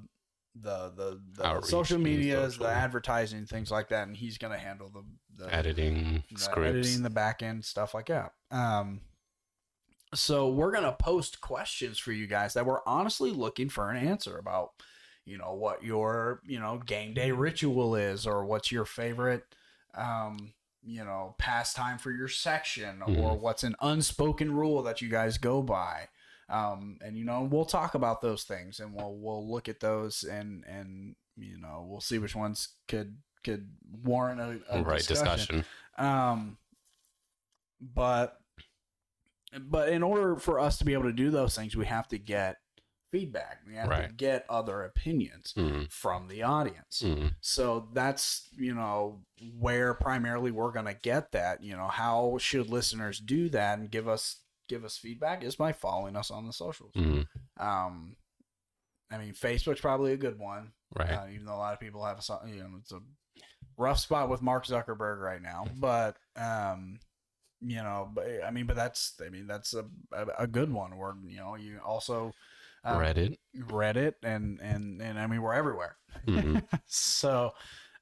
the 0.60 0.92
the, 0.96 1.22
the 1.34 1.46
Outreach 1.46 1.66
social 1.70 2.00
medias, 2.00 2.54
social. 2.54 2.66
the 2.68 2.72
advertising, 2.72 3.46
things 3.46 3.70
like 3.70 3.90
that, 3.90 4.08
and 4.08 4.16
he's 4.18 4.38
gonna 4.38 4.58
handle 4.58 4.90
the, 4.90 5.04
the 5.44 5.54
editing 5.54 6.24
the 6.32 6.40
scripts. 6.40 6.88
editing, 6.88 7.04
the 7.04 7.10
back 7.10 7.44
end 7.44 7.64
stuff 7.66 7.94
like 7.94 8.08
that. 8.08 8.32
Um, 8.52 9.02
so 10.14 10.50
we're 10.50 10.72
gonna 10.72 10.94
post 10.98 11.42
questions 11.42 12.00
for 12.00 12.12
you 12.12 12.26
guys 12.26 12.54
that 12.54 12.66
we're 12.66 12.80
honestly 12.88 13.32
looking 13.32 13.70
for 13.70 13.90
an 13.92 13.98
answer 14.08 14.38
about. 14.38 14.72
You 15.26 15.38
know 15.38 15.54
what 15.54 15.84
your 15.84 16.42
you 16.46 16.60
know 16.60 16.82
game 16.86 17.14
day 17.14 17.32
ritual 17.32 17.96
is, 17.96 18.28
or 18.28 18.46
what's 18.46 18.72
your 18.72 18.86
favorite, 18.86 19.44
um, 19.96 20.54
you 20.84 21.04
know 21.04 21.36
pastime 21.40 21.98
for 21.98 22.12
your 22.12 22.28
section 22.28 23.02
or 23.02 23.36
Mhm. 23.36 23.40
what's 23.40 23.64
an 23.64 23.76
unspoken 23.82 24.54
rule 24.54 24.84
that 24.84 25.02
you 25.02 25.10
guys 25.10 25.38
go 25.40 25.64
by 25.64 26.08
um, 26.48 27.00
and 27.02 27.18
you 27.18 27.26
know 27.26 27.42
we'll 27.42 27.66
talk 27.66 27.96
about 27.96 28.22
those 28.22 28.44
things 28.44 28.80
and 28.80 28.94
we'll 28.94 29.16
we'll 29.18 29.50
look 29.50 29.68
at 29.68 29.80
those 29.80 30.24
and 30.24 30.64
and 30.68 31.16
you 31.36 31.58
know 31.60 31.86
we'll 31.90 32.02
see 32.02 32.20
which 32.20 32.36
ones 32.36 32.70
could 32.88 33.18
could 33.44 33.68
warrant 34.04 34.40
a, 34.40 34.78
a 34.78 34.84
right 34.84 34.98
discussion. 35.00 35.26
discussion. 35.40 35.66
Um, 35.98 36.58
but 37.80 38.40
but 39.60 39.90
in 39.90 40.04
order 40.04 40.36
for 40.36 40.60
us 40.60 40.78
to 40.78 40.86
be 40.86 40.94
able 40.94 41.04
to 41.04 41.14
do 41.14 41.30
those 41.32 41.56
things, 41.56 41.76
we 41.76 41.86
have 41.86 42.08
to 42.10 42.18
get 42.18 42.58
feedback. 43.20 43.62
We 43.68 43.76
have 43.76 43.94
to 43.96 44.04
get 44.04 44.46
other 44.50 44.84
opinions 44.84 45.54
Mm, 45.58 45.92
from 45.92 46.28
the 46.28 46.44
audience. 46.44 47.02
mm, 47.04 47.32
So 47.42 47.90
that's 47.94 48.50
you 48.58 48.74
know 48.74 49.22
where 49.60 49.94
primarily 49.94 50.52
we're 50.52 50.72
gonna 50.72 50.94
get 50.96 51.32
that. 51.32 51.64
You 51.64 51.76
know, 51.78 51.88
how 51.88 52.38
should 52.40 52.70
listeners 52.70 53.20
do 53.20 53.50
that 53.50 53.80
and 53.80 53.92
give 53.92 54.08
us 54.08 54.42
give 54.68 54.84
us 54.84 54.98
feedback 54.98 55.44
is 55.44 55.56
by 55.56 55.72
following 55.72 56.16
us 56.16 56.32
on 56.32 56.46
the 56.48 56.54
socials. 56.54 56.94
mm, 56.96 57.26
Um, 57.60 58.16
I 59.12 59.18
mean, 59.18 59.34
Facebook's 59.34 59.82
probably 59.82 60.14
a 60.14 60.18
good 60.18 60.40
one. 60.40 60.72
right. 60.96 61.12
Uh, 61.12 61.28
even 61.34 61.46
though 61.46 61.56
a 61.56 61.58
lot 61.58 61.74
of 61.74 61.80
people 61.80 62.04
have 62.04 62.20
a 62.20 62.50
you 62.50 62.56
know 62.64 62.70
it's 62.80 62.92
a 62.92 63.00
rough 63.78 64.00
spot 64.00 64.30
with 64.30 64.42
Mark 64.42 64.66
Zuckerberg 64.66 65.20
right 65.22 65.42
now, 65.42 65.66
but 65.78 66.18
um, 66.36 67.00
you 67.62 67.78
know, 67.78 68.10
but 68.14 68.28
I 68.46 68.52
mean, 68.52 68.66
but 68.66 68.76
that's 68.76 69.14
I 69.26 69.30
mean 69.30 69.48
that's 69.48 69.74
a 69.74 69.86
a, 70.12 70.26
a 70.40 70.48
good 70.48 70.72
one. 70.72 70.98
Where 70.98 71.14
you 71.28 71.38
know 71.38 71.56
you 71.56 71.80
also 71.86 72.34
um, 72.86 72.98
Reddit. 73.00 73.38
Reddit 73.58 74.14
and 74.24 74.60
and 74.62 75.02
and 75.02 75.20
I 75.20 75.28
mean 75.28 75.42
we're 75.42 75.54
everywhere. 75.54 75.98
Mhm, 76.28 76.64
so 76.86 77.52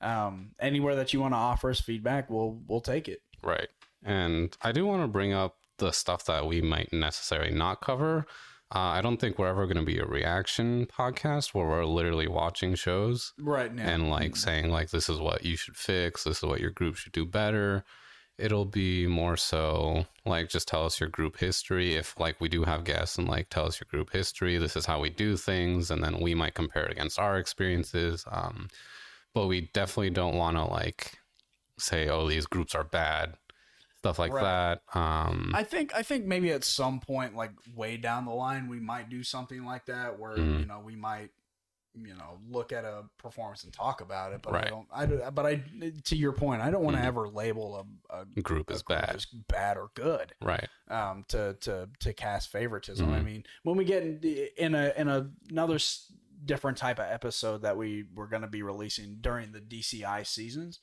um, 0.01 0.51
anywhere 0.59 0.95
that 0.95 1.13
you 1.13 1.21
want 1.21 1.33
to 1.33 1.37
offer 1.37 1.69
us 1.69 1.79
feedback, 1.79 2.29
we'll 2.29 2.61
we'll 2.67 2.81
take 2.81 3.07
it. 3.07 3.21
right. 3.41 3.69
And 4.05 4.55
I 4.61 4.73
do 4.73 4.85
want 4.85 5.01
to 5.01 5.07
bring 5.07 5.31
up 5.31 5.55
the 5.77 5.91
stuff 5.91 6.25
that 6.25 6.45
we 6.45 6.61
might 6.61 6.91
necessarily 6.91 7.53
not 7.53 7.79
cover. 7.79 8.25
Uh, 8.75 8.79
I 8.79 9.01
don't 9.01 9.15
think 9.17 9.39
we're 9.39 9.47
ever 9.47 9.65
going 9.65 9.77
to 9.77 9.83
be 9.83 9.97
a 9.99 10.05
reaction 10.05 10.87
podcast 10.87 11.53
where 11.53 11.65
we're 11.65 11.85
literally 11.85 12.27
watching 12.27 12.75
shows 12.75 13.31
Right 13.39 13.73
now, 13.73 13.83
and 13.83 14.09
like 14.09 14.35
saying 14.35 14.71
like 14.71 14.89
this 14.89 15.07
is 15.07 15.19
what 15.19 15.45
you 15.45 15.55
should 15.55 15.77
fix 15.77 16.23
this 16.25 16.37
is 16.37 16.43
what 16.43 16.59
your 16.59 16.71
group 16.71 16.95
should 16.95 17.11
do 17.13 17.25
better 17.25 17.85
it'll 18.37 18.65
be 18.65 19.05
more 19.07 19.37
so 19.37 20.05
like 20.25 20.49
just 20.49 20.67
tell 20.67 20.85
us 20.85 20.99
your 20.99 21.09
group 21.09 21.37
history 21.37 21.93
if 21.95 22.19
like 22.19 22.39
we 22.41 22.49
do 22.49 22.63
have 22.63 22.83
guests 22.83 23.17
and 23.17 23.27
like 23.27 23.49
tell 23.49 23.65
us 23.65 23.79
your 23.79 23.87
group 23.89 24.11
history 24.11 24.57
this 24.57 24.75
is 24.75 24.85
how 24.85 24.99
we 24.99 25.09
do 25.09 25.37
things 25.37 25.91
and 25.91 26.03
then 26.03 26.19
we 26.19 26.33
might 26.33 26.55
compare 26.55 26.85
it 26.85 26.91
against 26.91 27.19
our 27.19 27.37
experiences 27.37 28.25
um 28.31 28.67
but 29.33 29.47
we 29.47 29.69
definitely 29.73 30.09
don't 30.09 30.35
want 30.35 30.57
to 30.57 30.63
like 30.65 31.19
say 31.77 32.09
oh 32.09 32.27
these 32.27 32.45
groups 32.47 32.73
are 32.73 32.83
bad 32.83 33.35
stuff 33.97 34.17
like 34.17 34.33
Right. 34.33 34.41
that 34.41 34.81
um 34.99 35.51
I 35.53 35.63
think 35.63 35.93
I 35.95 36.01
think 36.01 36.25
maybe 36.25 36.51
at 36.51 36.63
some 36.63 36.99
point, 36.99 37.35
like 37.35 37.51
way 37.75 37.95
down 37.97 38.25
the 38.25 38.31
line, 38.33 38.67
we 38.67 38.79
might 38.79 39.09
do 39.09 39.23
something 39.23 39.63
like 39.63 39.85
that 39.85 40.19
where 40.19 40.37
Mhm. 40.37 40.61
you 40.61 40.65
know 40.65 40.79
we 40.79 40.95
might 40.95 41.29
you 41.95 42.15
know 42.15 42.39
look 42.49 42.71
at 42.71 42.85
a 42.85 43.03
performance 43.19 43.63
and 43.63 43.71
talk 43.73 44.01
about 44.01 44.33
it. 44.33 44.41
But 44.41 44.55
I 44.55 44.61
don't. 44.69 44.87
I 44.91 45.05
don't- 45.05 45.35
but 45.35 45.45
I 45.45 45.63
to 46.05 46.15
your 46.15 46.31
point, 46.33 46.61
I 46.61 46.71
don't 46.71 46.83
want 46.83 46.97
to 46.97 47.01
Mhm. 47.03 47.07
ever 47.07 47.27
label 47.27 47.85
a, 48.11 48.21
a 48.21 48.25
group 48.41 48.69
a 48.69 48.73
is 48.73 48.81
group 48.81 48.99
bad 48.99 49.15
as 49.15 49.25
bad 49.25 49.77
or 49.77 49.89
good. 49.93 50.33
right 50.41 50.67
um, 50.87 51.23
to 51.29 51.53
to 51.61 51.89
to 51.99 52.13
cast 52.13 52.51
favoritism. 52.51 53.09
I 53.13 53.19
Mhm. 53.19 53.23
mean, 53.25 53.43
when 53.63 53.77
we 53.77 53.85
get 53.85 54.03
in, 54.03 54.19
in 54.57 54.75
a 54.75 54.93
in 54.97 55.07
a, 55.07 55.29
another 55.49 55.77
different 56.45 56.77
type 56.77 56.99
of 56.99 57.05
episode 57.09 57.61
that 57.61 57.77
we 57.77 58.03
we're 58.15 58.27
going 58.27 58.41
to 58.41 58.47
be 58.49 58.63
releasing 58.63 59.15
during 59.21 59.51
the 59.53 59.61
DCI 59.61 60.23
seasons, 60.23 60.79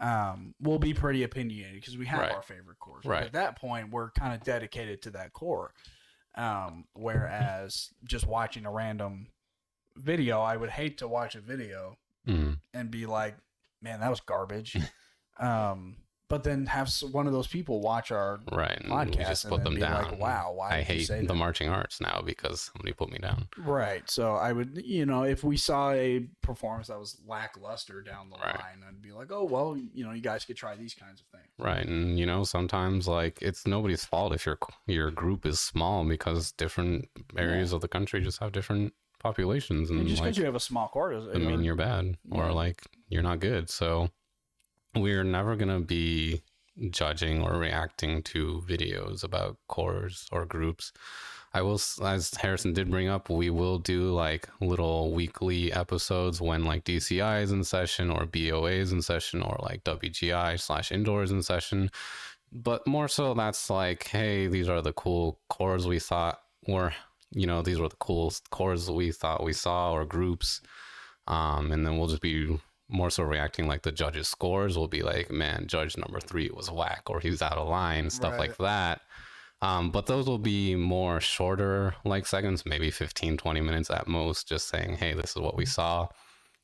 um, 0.00 0.54
we'll 0.60 0.78
be 0.78 0.94
pretty 0.94 1.22
opinionated 1.22 1.80
because 1.80 1.96
we 1.96 2.06
have 2.06 2.20
Right. 2.20 2.32
our 2.32 2.42
favorite 2.42 2.78
corps. 2.78 3.00
Right. 3.04 3.24
At 3.24 3.32
that 3.32 3.56
point, 3.58 3.90
we're 3.90 4.10
kind 4.10 4.34
of 4.34 4.42
dedicated 4.44 5.02
to 5.02 5.10
that 5.12 5.32
corps. 5.32 5.72
Um, 6.34 6.84
whereas 6.92 7.90
just 8.04 8.26
watching 8.26 8.64
a 8.64 8.70
random 8.70 9.28
video, 9.98 10.40
I 10.40 10.56
would 10.56 10.70
hate 10.70 10.98
to 10.98 11.08
watch 11.08 11.34
a 11.34 11.40
video 11.40 11.98
mm, 12.26 12.58
and 12.72 12.90
be 12.90 13.06
like, 13.06 13.36
"Man, 13.82 14.00
that 14.00 14.10
was 14.10 14.20
garbage." 14.20 14.76
um, 15.38 15.96
but 16.28 16.44
then 16.44 16.66
have 16.66 16.92
one 17.10 17.26
of 17.26 17.32
those 17.32 17.46
people 17.46 17.80
watch 17.80 18.10
our 18.10 18.40
right 18.52 18.82
podcast 18.84 19.16
we 19.16 19.24
just 19.24 19.44
and 19.44 19.52
put 19.52 19.64
them 19.64 19.74
be 19.74 19.80
down 19.80 19.94
like, 19.94 20.20
"Wow, 20.20 20.52
why 20.54 20.76
i 20.76 20.82
hate 20.82 21.08
the 21.08 21.22
that?" 21.22 21.34
marching 21.34 21.68
arts 21.68 22.00
now 22.00 22.22
because 22.24 22.70
somebody 22.72 22.92
put 22.92 23.10
me 23.10 23.18
down 23.18 23.48
Right. 23.56 24.08
So 24.10 24.34
I 24.34 24.52
would, 24.52 24.80
you 24.84 25.06
know, 25.06 25.24
if 25.24 25.42
we 25.42 25.56
saw 25.56 25.90
a 25.92 26.28
performance 26.42 26.88
that 26.88 26.98
was 26.98 27.20
lackluster 27.26 28.02
down 28.02 28.30
the 28.30 28.36
Right. 28.36 28.54
line, 28.54 28.84
I'd 28.86 29.02
be 29.02 29.12
like, 29.12 29.32
"Oh, 29.32 29.44
well, 29.44 29.76
you 29.76 30.04
know, 30.04 30.12
you 30.12 30.20
guys 30.20 30.44
could 30.44 30.56
try 30.56 30.76
these 30.76 30.94
kinds 30.94 31.20
of 31.20 31.26
things." 31.28 31.52
Right, 31.58 31.84
and 31.84 32.18
you 32.18 32.26
know 32.26 32.44
sometimes 32.44 33.08
like 33.08 33.38
it's 33.42 33.66
nobody's 33.66 34.04
fault 34.04 34.32
if 34.32 34.46
your 34.46 34.58
your 34.86 35.10
group 35.10 35.44
is 35.44 35.60
small 35.60 36.04
because 36.04 36.52
different 36.52 37.08
areas 37.36 37.72
of 37.72 37.80
the 37.80 37.88
country 37.88 38.20
just 38.20 38.38
have 38.38 38.52
different 38.52 38.92
populations, 39.18 39.90
and 39.90 40.00
And 40.00 40.08
just 40.08 40.20
like 40.20 40.28
because 40.28 40.38
you 40.38 40.44
have 40.44 40.54
a 40.54 40.60
small 40.60 40.88
corps 40.88 41.12
doesn't 41.12 41.34
I 41.34 41.38
mean 41.38 41.64
you're 41.64 41.74
bad 41.76 42.16
or 42.30 42.46
Yeah. 42.46 42.52
like 42.52 42.82
you're 43.08 43.22
not 43.22 43.40
good. 43.40 43.68
So 43.70 44.10
we're 44.94 45.24
never 45.24 45.56
gonna 45.56 45.80
be 45.80 46.42
judging 46.90 47.42
or 47.42 47.58
reacting 47.58 48.22
to 48.22 48.62
videos 48.66 49.24
about 49.24 49.58
corps 49.66 50.26
or 50.30 50.44
groups. 50.44 50.92
I 51.54 51.62
will, 51.62 51.80
as 52.04 52.34
Harrison 52.34 52.74
did 52.74 52.90
bring 52.90 53.08
up, 53.08 53.30
we 53.30 53.48
will 53.48 53.78
do 53.78 54.12
like 54.12 54.48
little 54.60 55.12
weekly 55.12 55.72
episodes 55.72 56.40
when 56.42 56.64
like 56.64 56.84
DCI 56.84 57.40
is 57.42 57.52
in 57.52 57.64
session 57.64 58.10
or 58.10 58.26
BOA 58.26 58.72
is 58.72 58.92
in 58.92 59.00
session 59.00 59.42
or 59.42 59.56
like 59.62 59.82
WGI 59.84 60.60
slash 60.60 60.92
indoors 60.92 61.30
in 61.30 61.42
session. 61.42 61.90
But 62.52 62.86
more 62.86 63.08
so, 63.08 63.32
that's 63.34 63.70
like, 63.70 64.06
hey, 64.08 64.46
these 64.46 64.68
are 64.68 64.82
the 64.82 64.92
cool 64.92 65.38
corps 65.48 65.86
we 65.86 65.98
thought 65.98 66.40
were, 66.66 66.92
you 67.32 67.46
know, 67.46 67.62
these 67.62 67.78
were 67.78 67.88
the 67.88 67.96
coolest 67.96 68.50
corps 68.50 68.90
we 68.90 69.12
thought 69.12 69.44
we 69.44 69.52
saw 69.52 69.92
or 69.92 70.04
groups. 70.04 70.60
Um, 71.26 71.72
and 71.72 71.84
then 71.86 71.98
we'll 71.98 72.08
just 72.08 72.22
be 72.22 72.58
more 72.88 73.10
so 73.10 73.22
reacting 73.22 73.66
like 73.66 73.82
the 73.82 73.92
judges' 73.92 74.28
scores 74.28 74.78
will 74.78 74.88
be 74.88 75.02
like, 75.02 75.30
man, 75.30 75.66
judge 75.66 75.96
number 75.96 76.20
three 76.20 76.50
was 76.52 76.70
whack 76.70 77.02
or 77.06 77.20
he's 77.20 77.42
out 77.42 77.58
of 77.58 77.68
line, 77.68 78.08
stuff 78.08 78.38
like 78.38 78.56
that. 78.58 79.02
Um, 79.60 79.90
but 79.90 80.06
those 80.06 80.26
will 80.26 80.38
be 80.38 80.74
more 80.74 81.20
shorter 81.20 81.94
like 82.04 82.26
segments, 82.26 82.64
maybe 82.64 82.90
15, 82.90 83.36
20 83.36 83.60
minutes 83.60 83.90
at 83.90 84.06
most, 84.06 84.48
just 84.48 84.68
saying, 84.68 84.96
hey, 84.96 85.14
this 85.14 85.30
is 85.30 85.42
what 85.42 85.56
we 85.56 85.66
saw. 85.66 86.08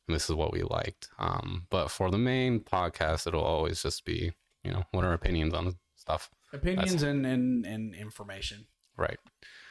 And 0.07 0.15
this 0.15 0.31
is 0.31 0.37
what 0.37 0.53
we 0.53 0.63
liked. 0.63 1.09
Um, 1.19 1.67
but 1.71 1.91
for 1.91 2.11
the 2.11 2.19
main 2.19 2.61
podcast, 2.61 3.27
it'll 3.27 3.43
always 3.43 3.83
just 3.83 4.05
be, 4.05 4.33
you 4.63 4.73
know, 4.73 4.85
what 4.93 5.05
are 5.05 5.13
opinions 5.13 5.55
on 5.55 5.75
stuff. 5.97 6.31
opinions 6.53 7.03
and, 7.03 7.27
and 7.27 7.67
and 7.67 7.95
information, 7.95 8.67
Right. 8.97 9.19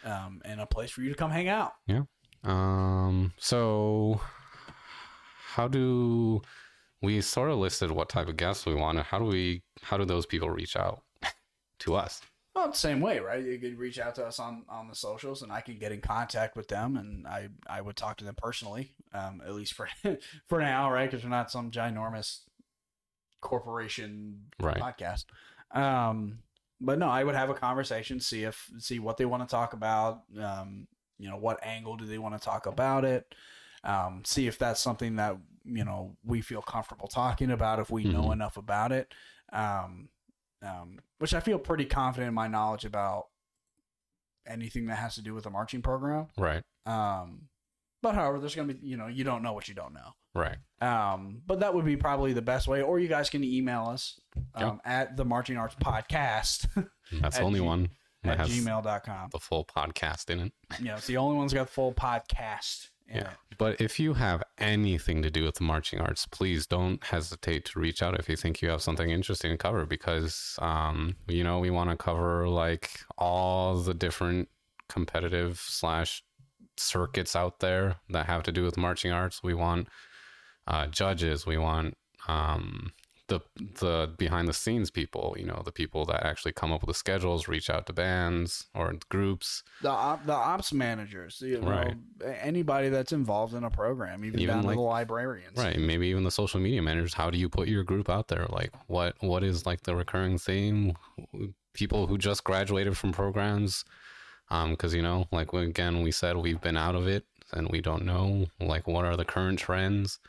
Um, 0.03 0.41
and 0.45 0.59
a 0.61 0.65
place 0.65 0.91
for 0.91 1.01
you 1.01 1.09
to 1.09 1.15
come 1.15 1.31
hang 1.31 1.47
out. 1.47 1.73
Yeah. 1.87 2.03
Um, 2.43 3.33
so 3.37 4.19
how 5.53 5.67
do 5.67 6.41
we 7.01 7.21
sort 7.21 7.49
of 7.51 7.57
listed 7.57 7.91
what 7.91 8.09
type 8.09 8.27
of 8.27 8.37
guests 8.37 8.65
we 8.65 8.75
wanted? 8.75 9.03
How 9.03 9.19
do 9.19 9.25
we, 9.25 9.61
how 9.81 9.97
do 9.97 10.05
those 10.05 10.25
people 10.25 10.49
reach 10.49 10.75
out 10.75 11.01
to 11.79 11.95
us? 11.95 12.21
Well, 12.55 12.69
the 12.69 12.77
same 12.77 13.01
way, 13.01 13.17
right? 13.19 13.43
You 13.43 13.57
could 13.57 13.79
reach 13.79 13.97
out 13.97 14.13
to 14.15 14.25
us 14.25 14.39
on, 14.39 14.63
on 14.69 14.87
the 14.87 14.93
socials, 14.93 15.41
and 15.41 15.51
I 15.51 15.61
can 15.61 15.79
get 15.79 15.91
in 15.91 16.01
contact 16.01 16.55
with 16.55 16.67
them, 16.67 16.97
and 16.97 17.25
I, 17.25 17.49
I 17.67 17.81
would 17.81 17.95
talk 17.95 18.17
to 18.17 18.25
them 18.25 18.35
personally, 18.37 18.91
um, 19.11 19.41
at 19.43 19.55
least 19.55 19.73
for 19.73 19.87
for 20.47 20.59
now, 20.61 20.91
right? 20.91 21.09
Because 21.09 21.23
we're 21.23 21.31
not 21.31 21.49
some 21.49 21.71
ginormous 21.71 22.41
corporation 23.41 24.51
Right. 24.59 24.77
podcast. 24.77 25.25
Um, 25.71 26.42
but 26.83 26.99
no, 26.99 27.07
I 27.09 27.23
would 27.23 27.35
have 27.35 27.49
a 27.49 27.53
conversation, 27.55 28.19
see 28.19 28.43
if 28.43 28.69
see 28.77 28.99
what 28.99 29.17
they 29.17 29.25
want 29.25 29.47
to 29.47 29.51
talk 29.51 29.73
about. 29.73 30.23
Um, 30.39 30.87
you 31.17 31.29
know, 31.29 31.37
what 31.37 31.63
angle 31.63 31.95
do 31.97 32.05
they 32.05 32.17
want 32.17 32.35
to 32.35 32.43
talk 32.43 32.65
about 32.65 33.05
it? 33.05 33.33
Um, 33.83 34.21
see 34.25 34.47
if 34.47 34.59
that's 34.59 34.79
something 34.81 35.15
that 35.15 35.37
you 35.65 35.85
know 35.85 36.15
we 36.23 36.41
feel 36.41 36.61
comfortable 36.61 37.07
talking 37.07 37.49
about 37.51 37.79
if 37.79 37.89
we 37.89 38.03
know 38.03 38.25
Mhm. 38.25 38.33
enough 38.33 38.57
about 38.57 38.91
it. 38.91 39.13
Um, 39.51 40.09
um, 40.61 40.99
which 41.19 41.33
I 41.33 41.39
feel 41.39 41.59
pretty 41.59 41.85
confident 41.85 42.27
in 42.29 42.33
my 42.33 42.47
knowledge 42.47 42.85
about 42.85 43.27
anything 44.45 44.87
that 44.87 44.95
has 44.97 45.15
to 45.15 45.21
do 45.21 45.33
with 45.33 45.45
the 45.45 45.49
marching 45.49 45.81
program. 45.81 46.27
Right. 46.37 46.63
Um, 46.85 47.49
but 48.03 48.13
however, 48.13 48.39
there's 48.39 48.53
gonna 48.53 48.71
be 48.73 48.79
you 48.87 48.97
know 48.97 49.07
you 49.07 49.23
don't 49.23 49.41
know 49.41 49.53
what 49.53 49.67
you 49.67 49.73
don't 49.73 49.93
know. 49.95 50.11
Right. 50.35 50.57
Um, 50.81 51.41
but 51.47 51.61
that 51.61 51.73
would 51.73 51.85
be 51.85 51.97
probably 51.97 52.33
the 52.33 52.41
best 52.43 52.67
way. 52.67 52.81
Or 52.83 52.99
you 52.99 53.07
guys 53.07 53.29
can 53.31 53.43
email 53.43 53.85
us 53.85 54.19
um, 54.55 54.79
at 54.85 55.17
the 55.17 55.25
Marching 55.25 55.57
Arts 55.57 55.75
Podcast 55.75 56.67
That's 57.21 57.37
the 57.39 57.43
only 57.43 57.59
G- 57.59 57.65
one 57.65 57.89
that 58.23 58.33
at 58.33 58.37
has 58.39 58.49
gmail.com. 58.49 59.29
the 59.31 59.39
full 59.39 59.65
podcast 59.65 60.29
in 60.29 60.39
it. 60.39 60.53
Yeah, 60.81 60.97
it's 60.97 61.07
the 61.07 61.17
only 61.17 61.35
one's 61.37 61.53
got 61.53 61.69
full 61.69 61.93
podcast 61.93 62.89
in 63.07 63.17
Yeah. 63.17 63.29
it. 63.31 63.57
But 63.59 63.79
if 63.81 63.99
you 63.99 64.15
have 64.15 64.41
anything 64.57 65.21
to 65.21 65.29
do 65.29 65.43
with 65.43 65.55
the 65.55 65.63
marching 65.63 65.99
arts, 66.01 66.25
please 66.25 66.65
don't 66.65 67.03
hesitate 67.03 67.65
to 67.65 67.79
reach 67.79 68.01
out 68.01 68.17
if 68.19 68.27
you 68.27 68.35
think 68.35 68.61
you 68.61 68.69
have 68.69 68.81
something 68.81 69.09
interesting 69.11 69.51
to 69.51 69.57
cover 69.57 69.85
because, 69.85 70.57
um, 70.61 71.15
you 71.27 71.43
know, 71.43 71.59
we 71.59 71.69
want 71.69 71.89
to 71.91 71.97
cover 71.97 72.47
like 72.47 73.01
all 73.17 73.75
the 73.75 73.93
different 73.93 74.47
competitive 74.89 75.59
slash 75.59 76.23
circuits 76.77 77.35
out 77.35 77.59
there 77.59 77.95
that 78.09 78.25
have 78.25 78.43
to 78.43 78.51
do 78.51 78.63
with 78.63 78.77
marching 78.77 79.11
arts. 79.11 79.41
We 79.43 79.53
want 79.53 79.87
uh, 80.67 80.87
judges, 80.87 81.45
we 81.45 81.57
want 81.57 81.95
um, 82.27 82.93
the 83.27 83.39
the 83.79 84.13
behind 84.17 84.47
the 84.47 84.53
scenes 84.53 84.91
people, 84.91 85.35
you 85.39 85.45
know, 85.45 85.61
the 85.63 85.71
people 85.71 86.05
that 86.05 86.25
actually 86.25 86.51
come 86.51 86.71
up 86.73 86.81
with 86.81 86.89
the 86.89 86.93
schedules, 86.93 87.47
reach 87.47 87.69
out 87.69 87.85
to 87.87 87.93
bands 87.93 88.67
or 88.75 88.93
groups. 89.09 89.63
The 89.81 89.89
op, 89.89 90.25
the 90.25 90.33
ops 90.33 90.73
managers, 90.73 91.41
you 91.45 91.59
know, 91.61 91.69
Right. 91.69 91.95
anybody 92.41 92.89
that's 92.89 93.13
involved 93.13 93.53
in 93.53 93.63
a 93.63 93.69
program, 93.69 94.25
even, 94.25 94.39
Even 94.41 94.55
down 94.55 94.63
like- 94.65 94.73
to 94.75 94.77
the 94.77 94.81
librarians. 94.81 95.57
Right. 95.57 95.79
Maybe 95.79 96.07
even 96.07 96.23
the 96.25 96.31
social 96.31 96.59
media 96.59 96.81
managers. 96.81 97.13
How 97.13 97.29
do 97.29 97.37
you 97.37 97.47
put 97.49 97.67
your 97.69 97.83
group 97.83 98.09
out 98.09 98.27
there? 98.27 98.45
Like 98.49 98.73
what 98.87 99.15
what 99.21 99.43
is 99.43 99.65
like 99.65 99.83
the 99.83 99.95
recurring 99.95 100.37
theme? 100.37 100.93
People 101.73 102.07
who 102.07 102.17
just 102.17 102.43
graduated 102.43 102.97
from 102.97 103.11
programs. 103.13 103.83
Um, 104.53 104.71
because 104.71 104.93
you 104.93 105.01
know, 105.01 105.27
like 105.31 105.51
again, 105.51 106.03
we 106.03 106.11
said 106.11 106.37
we've 106.37 106.61
been 106.61 106.77
out 106.77 106.93
of 106.93 107.07
it 107.07 107.25
and 107.53 107.69
we 107.69 107.81
don't 107.81 108.05
know 108.05 108.45
like 108.59 108.85
what 108.85 109.03
are 109.03 109.17
the 109.17 109.25
current 109.25 109.57
trends. 109.57 110.19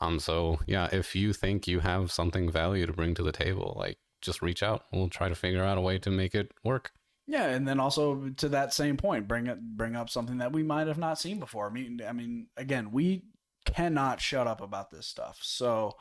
Um, 0.00 0.20
so 0.20 0.60
yeah, 0.66 0.88
if 0.92 1.16
you 1.16 1.32
think 1.32 1.66
you 1.66 1.80
have 1.80 2.12
something 2.12 2.48
value 2.48 2.86
to 2.86 2.92
bring 2.92 3.14
to 3.14 3.24
the 3.24 3.32
table, 3.32 3.74
like 3.76 3.98
just 4.22 4.42
reach 4.42 4.62
out. 4.62 4.84
We'll 4.92 5.08
try 5.08 5.28
to 5.28 5.34
figure 5.34 5.64
out 5.64 5.76
a 5.76 5.80
way 5.80 5.98
to 5.98 6.10
make 6.10 6.36
it 6.36 6.52
work. 6.62 6.92
Yeah, 7.26 7.48
and 7.48 7.66
then 7.66 7.80
also 7.80 8.28
to 8.36 8.48
that 8.50 8.72
same 8.72 8.96
point, 8.96 9.26
bring 9.26 9.48
it 9.48 9.60
bring 9.60 9.96
up 9.96 10.08
something 10.08 10.38
that 10.38 10.52
we 10.52 10.62
might 10.62 10.86
have 10.86 10.98
not 10.98 11.18
seen 11.18 11.40
before. 11.40 11.66
I 11.66 11.72
mean, 11.72 12.00
I 12.06 12.12
mean, 12.12 12.46
again, 12.56 12.92
we 12.92 13.24
cannot 13.64 14.20
shut 14.20 14.46
up 14.46 14.60
about 14.60 14.92
this 14.92 15.08
stuff. 15.08 15.40
So, 15.42 15.96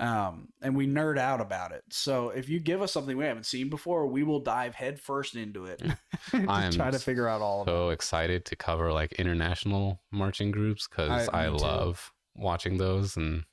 um, 0.00 0.48
and 0.62 0.74
we 0.74 0.86
nerd 0.86 1.18
out 1.18 1.40
about 1.40 1.72
it. 1.72 1.82
So 1.90 2.30
if 2.30 2.48
you 2.48 2.58
give 2.60 2.80
us 2.82 2.92
something 2.92 3.16
we 3.16 3.24
haven't 3.24 3.46
seen 3.46 3.68
before, 3.68 4.06
we 4.06 4.22
will 4.22 4.40
dive 4.40 4.74
headfirst 4.74 5.36
into 5.36 5.66
it. 5.66 5.82
I 6.32 6.64
am 6.64 6.72
to 6.72 6.76
try 6.78 6.90
to 6.90 6.98
figure 6.98 7.28
out 7.28 7.40
all 7.42 7.62
of 7.62 7.68
it. 7.68 7.70
so 7.70 7.90
excited 7.90 8.44
to 8.46 8.56
cover 8.56 8.92
like 8.92 9.12
international 9.12 10.00
marching 10.10 10.50
groups 10.50 10.88
because 10.88 11.28
I- 11.28 11.46
I, 11.46 11.50
me 11.50 11.58
too. 11.58 11.64
love 11.64 12.12
watching 12.34 12.78
those 12.78 13.16
and 13.16 13.44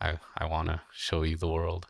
I 0.00 0.18
I 0.36 0.46
want 0.46 0.68
to 0.68 0.80
show 0.92 1.22
you 1.22 1.36
the 1.36 1.48
world 1.48 1.86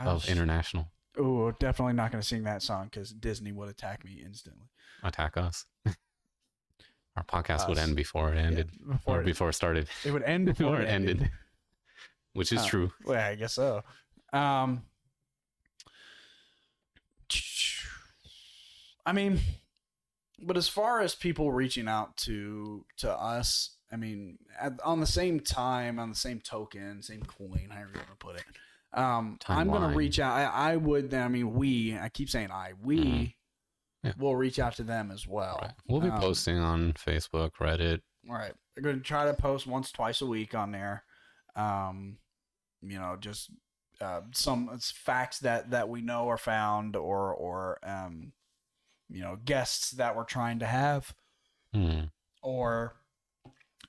of 0.00 0.28
international. 0.28 0.88
Oh, 1.18 1.50
definitely 1.52 1.94
not 1.94 2.12
going 2.12 2.22
to 2.22 2.26
sing 2.26 2.44
that 2.44 2.62
song 2.62 2.84
because 2.90 3.10
Disney 3.10 3.50
would 3.50 3.68
attack 3.68 4.04
me 4.04 4.22
instantly. 4.24 4.68
Attack 5.02 5.36
us. 5.36 5.64
Our 7.16 7.24
podcast 7.24 7.68
would 7.68 7.78
end 7.78 7.96
before 7.96 8.32
it 8.32 8.38
ended 8.38 8.70
Yeah, 8.78 8.92
before 8.92 9.16
or 9.16 9.20
it, 9.22 9.24
before 9.24 9.48
it 9.48 9.54
started, 9.54 9.88
it 10.04 10.12
would 10.12 10.22
end 10.22 10.46
before 10.46 10.66
before 10.76 10.80
it 10.82 10.84
it 10.84 10.90
ended, 10.92 11.30
which 12.34 12.52
is 12.52 12.60
Oh. 12.62 12.66
true. 12.66 12.92
Well, 13.04 13.20
I 13.20 13.34
guess 13.34 13.54
so. 13.54 13.82
Um, 14.32 14.82
I 19.06 19.12
mean, 19.12 19.40
but 20.40 20.56
as 20.56 20.68
far 20.68 21.00
as 21.00 21.14
people 21.14 21.50
reaching 21.52 21.88
out 21.88 22.16
to 22.18 22.84
to 22.98 23.10
us, 23.10 23.76
I 23.90 23.96
mean, 23.96 24.38
at, 24.60 24.74
on 24.84 25.00
the 25.00 25.06
same 25.06 25.40
time, 25.40 25.98
on 25.98 26.10
the 26.10 26.16
same 26.16 26.40
token, 26.40 27.02
same 27.02 27.22
coin, 27.22 27.68
however 27.70 27.90
you 27.94 28.00
want 28.00 28.10
to 28.10 28.16
put 28.16 28.36
it, 28.36 28.44
um, 28.92 29.38
I'm 29.48 29.70
gonna 29.70 29.94
reach 29.96 30.20
out. 30.20 30.34
I, 30.36 30.72
I 30.72 30.76
would. 30.76 31.12
I 31.14 31.28
mean, 31.28 31.54
we. 31.54 31.96
I 31.96 32.08
keep 32.10 32.28
saying 32.28 32.50
I. 32.50 32.72
We 32.82 32.98
Mhm. 32.98 33.34
Yeah. 34.04 34.12
will 34.18 34.36
reach 34.36 34.58
out 34.58 34.74
to 34.76 34.82
them 34.84 35.10
as 35.10 35.26
well. 35.26 35.58
Right. 35.62 35.72
We'll 35.88 36.00
be 36.00 36.08
Um, 36.10 36.20
posting 36.20 36.58
on 36.58 36.92
Facebook, 36.92 37.52
Reddit. 37.60 38.00
All 38.28 38.36
right. 38.36 38.54
I'm 38.76 38.82
going 38.82 38.96
to 38.96 39.02
try 39.02 39.24
to 39.24 39.34
post 39.34 39.66
once, 39.66 39.90
twice 39.90 40.20
a 40.20 40.26
week 40.26 40.54
on 40.54 40.70
there. 40.70 41.02
Um, 41.58 42.18
you 42.82 42.98
know, 42.98 43.16
just 43.18 43.50
uh, 44.00 44.20
some 44.32 44.70
facts 44.78 45.40
that 45.40 45.70
that 45.70 45.88
we 45.88 46.00
know 46.00 46.28
are 46.28 46.38
found, 46.38 46.94
or 46.96 47.34
or 47.34 47.78
um, 47.82 48.32
you 49.08 49.20
know, 49.22 49.36
guests 49.44 49.90
that 49.92 50.14
we're 50.16 50.24
trying 50.24 50.58
to 50.60 50.66
have, 50.66 51.14
Hmm. 51.74 52.04
or 52.42 52.94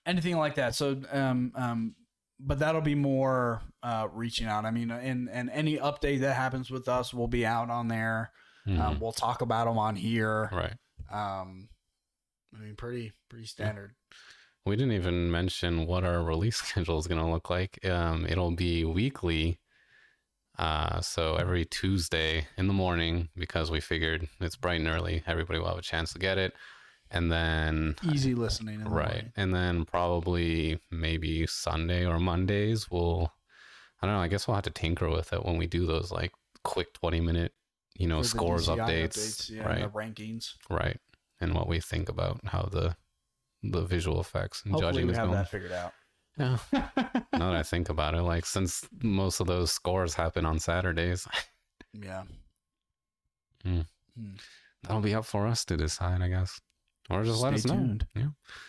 anything 0.06 0.38
like 0.38 0.56
that. 0.56 0.74
So, 0.76 1.02
um, 1.12 1.52
um, 1.56 1.96
but 2.40 2.60
that'll 2.60 2.82
be 2.82 2.96
more 2.96 3.62
uh, 3.84 4.08
reaching 4.12 4.48
out. 4.48 4.66
I 4.66 4.72
mean, 4.72 4.90
and 4.92 5.30
and 5.30 5.50
any 5.52 5.78
update 5.78 6.22
that 6.22 6.36
happens 6.36 6.72
with 6.72 6.88
us 6.88 7.14
will 7.14 7.28
be 7.28 7.46
out 7.46 7.70
on 7.70 7.88
there. 7.90 8.32
Mhm. 8.68 8.80
Um, 8.80 9.00
we'll 9.00 9.12
talk 9.12 9.42
about 9.42 9.66
them 9.66 9.78
on 9.78 9.96
here. 9.96 10.50
right. 10.52 10.76
Um, 11.12 11.70
I 12.56 12.60
mean, 12.60 12.76
pretty 12.76 13.12
pretty 13.30 13.46
standard. 13.46 13.94
We 14.66 14.76
didn't 14.76 14.94
even 14.94 15.32
mention 15.32 15.86
what 15.86 16.04
our 16.04 16.22
release 16.22 16.58
schedule 16.64 17.00
is 17.00 17.08
going 17.08 17.22
to 17.22 17.30
look 17.30 17.50
like. 17.50 17.84
Um, 17.86 18.26
it'll 18.28 18.52
be 18.52 18.86
weekly. 18.86 19.60
Uh, 20.58 21.00
so 21.00 21.36
every 21.36 21.64
Tuesday 21.66 22.46
in 22.58 22.68
the 22.68 22.74
morning, 22.74 23.30
because 23.38 23.72
we 23.72 23.80
figured 23.80 24.28
it's 24.42 24.58
bright 24.58 24.80
and 24.82 24.90
early, 24.90 25.24
everybody 25.26 25.58
will 25.60 25.70
have 25.70 25.78
a 25.78 25.82
chance 25.82 26.12
to 26.14 26.20
get 26.20 26.38
it. 26.38 26.54
And 27.12 27.32
then, 27.32 27.96
Easy 28.12 28.36
listening. 28.36 28.76
in 28.76 28.84
the 28.84 28.90
right. 28.90 29.08
morning. 29.08 29.34
And 29.38 29.56
then 29.56 29.86
probably 29.86 30.80
maybe 30.92 31.48
Sunday 31.48 32.06
or 32.06 32.20
Mondays, 32.20 32.92
we'll, 32.92 33.32
I 34.02 34.06
don't 34.06 34.16
know, 34.16 34.22
I 34.22 34.28
guess 34.28 34.48
we'll 34.48 34.56
have 34.56 34.66
to 34.66 34.70
tinker 34.70 35.10
with 35.10 35.34
it 35.34 35.44
when 35.46 35.58
we 35.58 35.66
do 35.66 35.86
those 35.86 36.12
like 36.12 36.34
quick 36.64 36.94
20 36.94 37.22
minute, 37.22 37.54
you 37.98 38.08
know, 38.08 38.22
For 38.22 38.28
scores 38.28 38.68
DCI 38.68 38.78
updates. 38.78 39.50
yeah, 39.50 39.64
right. 39.64 39.80
the 39.82 39.88
rankings. 39.88 40.54
Right. 40.70 41.00
And 41.42 41.56
what 41.56 41.68
we 41.70 41.80
think 41.80 42.10
about 42.10 42.42
how 42.46 42.64
the, 42.64 42.96
the 43.64 43.82
visual 43.82 44.20
effects 44.22 44.64
and 44.64 44.74
Hopefully, 44.74 44.92
judging 44.94 45.06
we 45.08 45.12
is 45.14 45.18
have 45.18 45.28
going. 45.28 45.38
that 45.38 45.50
figured 45.50 45.72
out. 45.72 45.94
Yeah. 46.38 46.58
now 47.34 47.52
that 47.52 47.56
I 47.56 47.64
think 47.64 47.90
about 47.90 48.14
it, 48.16 48.22
like 48.22 48.46
since 48.46 48.88
most 49.02 49.40
of 49.42 49.48
those 49.48 49.72
scores 49.72 50.14
happen 50.14 50.46
on 50.46 50.60
Saturdays, 50.60 51.28
yeah. 51.94 52.24
that'll 54.84 55.02
be 55.02 55.14
up 55.16 55.26
for 55.26 55.48
us 55.48 55.66
to 55.66 55.78
decide, 55.78 56.22
I 56.22 56.30
guess. 56.30 56.60
Or 57.10 57.24
just 57.24 57.42
let 57.42 57.54
us 57.56 57.64
Stay 57.64 57.74
know. 57.76 57.80
tuned. 57.80 58.08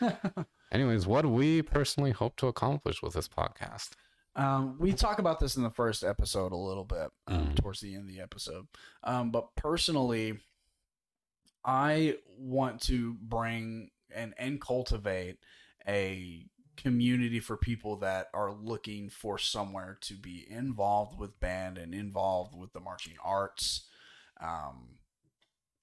Yeah. 0.01 0.13
Anyways, 0.73 1.07
what 1.07 1.27
we 1.27 1.63
personally 1.63 2.11
hope 2.13 2.37
to 2.37 2.47
accomplish 2.47 3.03
with 3.03 3.13
this 3.15 3.29
podcast? 3.29 3.91
um, 4.37 4.77
we 4.79 4.93
talk 4.93 5.19
about 5.19 5.41
this 5.41 5.57
in 5.57 5.63
the 5.65 5.71
first 5.71 6.05
episode 6.05 6.53
a 6.53 6.57
little 6.57 6.85
bit 6.85 7.09
um, 7.27 7.49
Mhm. 7.49 7.57
towards 7.57 7.81
the 7.81 7.95
end 7.95 8.03
of 8.03 8.09
the 8.09 8.21
episode. 8.21 8.67
Um, 9.03 9.31
but 9.33 9.49
personally, 9.57 10.39
I 11.65 12.17
want 12.39 12.81
to 12.83 13.15
bring 13.21 13.91
and, 14.15 14.35
and 14.39 14.61
cultivate 14.61 15.39
a 15.87 16.47
community 16.77 17.41
for 17.41 17.57
people 17.57 17.97
that 17.97 18.29
are 18.33 18.53
looking 18.53 19.11
for 19.11 19.39
somewhere 19.39 19.99
to 20.01 20.15
be 20.15 20.47
involved 20.51 21.19
with 21.19 21.39
band 21.41 21.79
and 21.79 21.95
involved 21.95 22.55
with 22.57 22.73
the 22.73 22.81
marching 22.81 23.17
arts 23.23 23.87
um, 24.41 24.99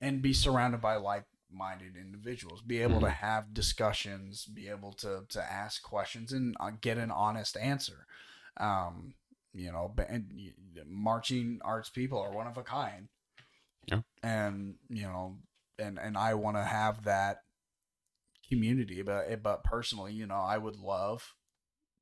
and 0.02 0.22
be 0.22 0.34
surrounded 0.34 0.82
by 0.82 0.96
like-minded 0.96 1.96
individuals 1.96 2.62
be 2.62 2.82
able 2.82 3.00
to 3.02 3.10
Mhm. 3.10 3.12
have 3.12 3.54
discussions 3.54 4.46
be 4.46 4.68
able 4.68 4.94
to 4.94 5.26
to 5.30 5.42
ask 5.42 5.82
questions 5.84 6.32
and 6.34 6.56
uh, 6.60 6.72
get 6.82 6.98
an 6.98 7.12
honest 7.12 7.58
answer 7.58 8.06
um, 8.58 9.13
you 9.54 9.72
know 9.72 9.92
ba- 9.96 10.10
and 10.10 10.32
y- 10.36 10.54
marching 10.88 11.60
arts 11.63 11.90
people 11.90 12.20
are 12.20 12.32
one 12.32 12.48
of 12.48 12.58
a 12.58 12.63
kind 12.63 13.10
Yeah. 13.88 14.02
and 14.24 14.76
you 14.90 15.04
know 15.04 15.38
and 15.80 16.00
and 16.00 16.18
I 16.18 16.34
want 16.34 16.58
to 16.58 16.63
have 16.63 17.04
that 17.04 17.44
community 18.50 19.02
but 19.02 19.42
but 19.44 19.64
personally 19.64 20.14
you 20.14 20.26
know 20.26 20.36
I 20.36 20.58
would 20.58 20.78
love 20.78 21.34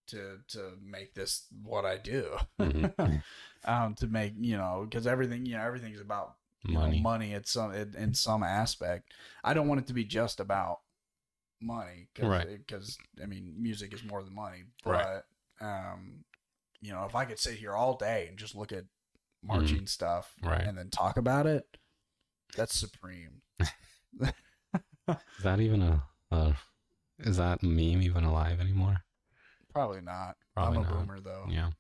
to 0.07 0.37
to 0.49 0.73
make 0.83 1.13
this 1.15 1.45
what 1.63 1.85
I 1.85 1.97
do 1.97 2.35
Mhm. 2.59 3.23
um 3.65 3.95
to 3.95 4.07
make 4.07 4.33
you 4.39 4.57
know 4.57 4.85
because 4.89 5.07
everything 5.07 5.45
you 5.45 5.55
know 5.57 5.63
everything's 5.63 6.01
about 6.01 6.35
you 6.67 6.73
know, 6.73 6.79
Money. 6.81 7.01
money 7.01 7.33
at 7.33 7.47
some 7.47 7.73
in, 7.73 7.93
in 7.95 8.13
some 8.13 8.43
aspect 8.43 9.13
I 9.43 9.53
don't 9.53 9.67
want 9.67 9.81
it 9.81 9.87
to 9.87 9.93
be 9.93 10.03
just 10.03 10.39
about 10.39 10.79
money 11.61 12.07
cause, 12.15 12.25
Right. 12.27 12.47
because 12.67 12.97
I 13.21 13.25
mean 13.25 13.55
music 13.57 13.93
is 13.93 14.03
more 14.03 14.23
than 14.23 14.33
money 14.35 14.63
Right. 14.85 15.21
but 15.59 15.65
um 15.65 16.23
you 16.81 16.91
know 16.91 17.05
if 17.05 17.15
I 17.15 17.25
could 17.25 17.39
sit 17.39 17.55
here 17.55 17.73
all 17.73 17.97
day 17.97 18.27
and 18.29 18.37
just 18.37 18.55
look 18.55 18.71
at 18.71 18.85
marching 19.43 19.87
stuff 19.87 20.33
Mm-hmm. 20.41 20.49
Right. 20.49 20.61
and 20.67 20.77
then 20.77 20.89
talk 20.89 21.17
about 21.17 21.45
it 21.47 21.65
that's 22.55 22.77
supreme 22.77 23.41
Is 24.19 25.43
that 25.43 25.59
even 25.59 25.81
a, 25.83 26.03
a 26.31 26.53
is 27.19 27.37
that 27.37 27.63
meme 27.63 28.01
even 28.01 28.23
alive 28.23 28.59
anymore? 28.59 28.97
probably 29.73 29.99
not 30.01 30.35
Probably 30.53 30.77
I'm 30.79 30.85
a 30.85 30.89
not. 30.89 30.99
boomer 31.01 31.19
though 31.19 31.45
Yeah. 31.49 31.71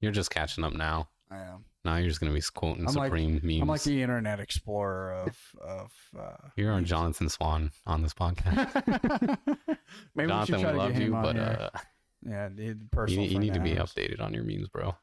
You're 0.00 0.12
just 0.12 0.30
catching 0.30 0.64
up 0.64 0.72
now. 0.74 1.08
I 1.30 1.38
am 1.38 1.64
Now 1.84 1.96
you're 1.96 2.08
just 2.08 2.20
gonna 2.20 2.32
be 2.32 2.42
quoting 2.54 2.86
I'm 2.86 2.94
like- 2.94 3.06
supreme 3.08 3.40
memes. 3.42 3.62
I'm 3.62 3.68
like 3.68 3.82
the 3.82 4.02
internet 4.02 4.38
explorer 4.40 5.12
of 5.12 5.36
of 5.60 5.92
uh 6.18 6.48
you're 6.56 6.72
on. 6.72 6.84
Jonathan 6.84 7.28
Swan 7.28 7.70
on 7.86 8.02
this 8.02 8.14
podcast. 8.14 8.72
Maybe 10.14 10.28
Jonathan, 10.28 10.38
we 10.40 10.46
should 10.46 10.60
try 10.60 10.72
we 10.72 10.72
to 10.72 10.76
love 10.78 10.92
get 10.92 11.02
him 11.02 11.08
you, 11.08 11.14
on 11.16 11.22
but 11.22 11.36
here. 11.36 11.70
uh, 11.74 11.78
yeah, 12.28 12.48
you, 12.56 12.76
personal. 12.90 13.24
you 13.24 13.30
friend 13.30 13.42
need 13.44 13.54
to 13.54 13.60
be 13.60 13.74
updated 13.74 14.20
on 14.20 14.32
your 14.34 14.44
memes, 14.44 14.68
bro. 14.68 14.94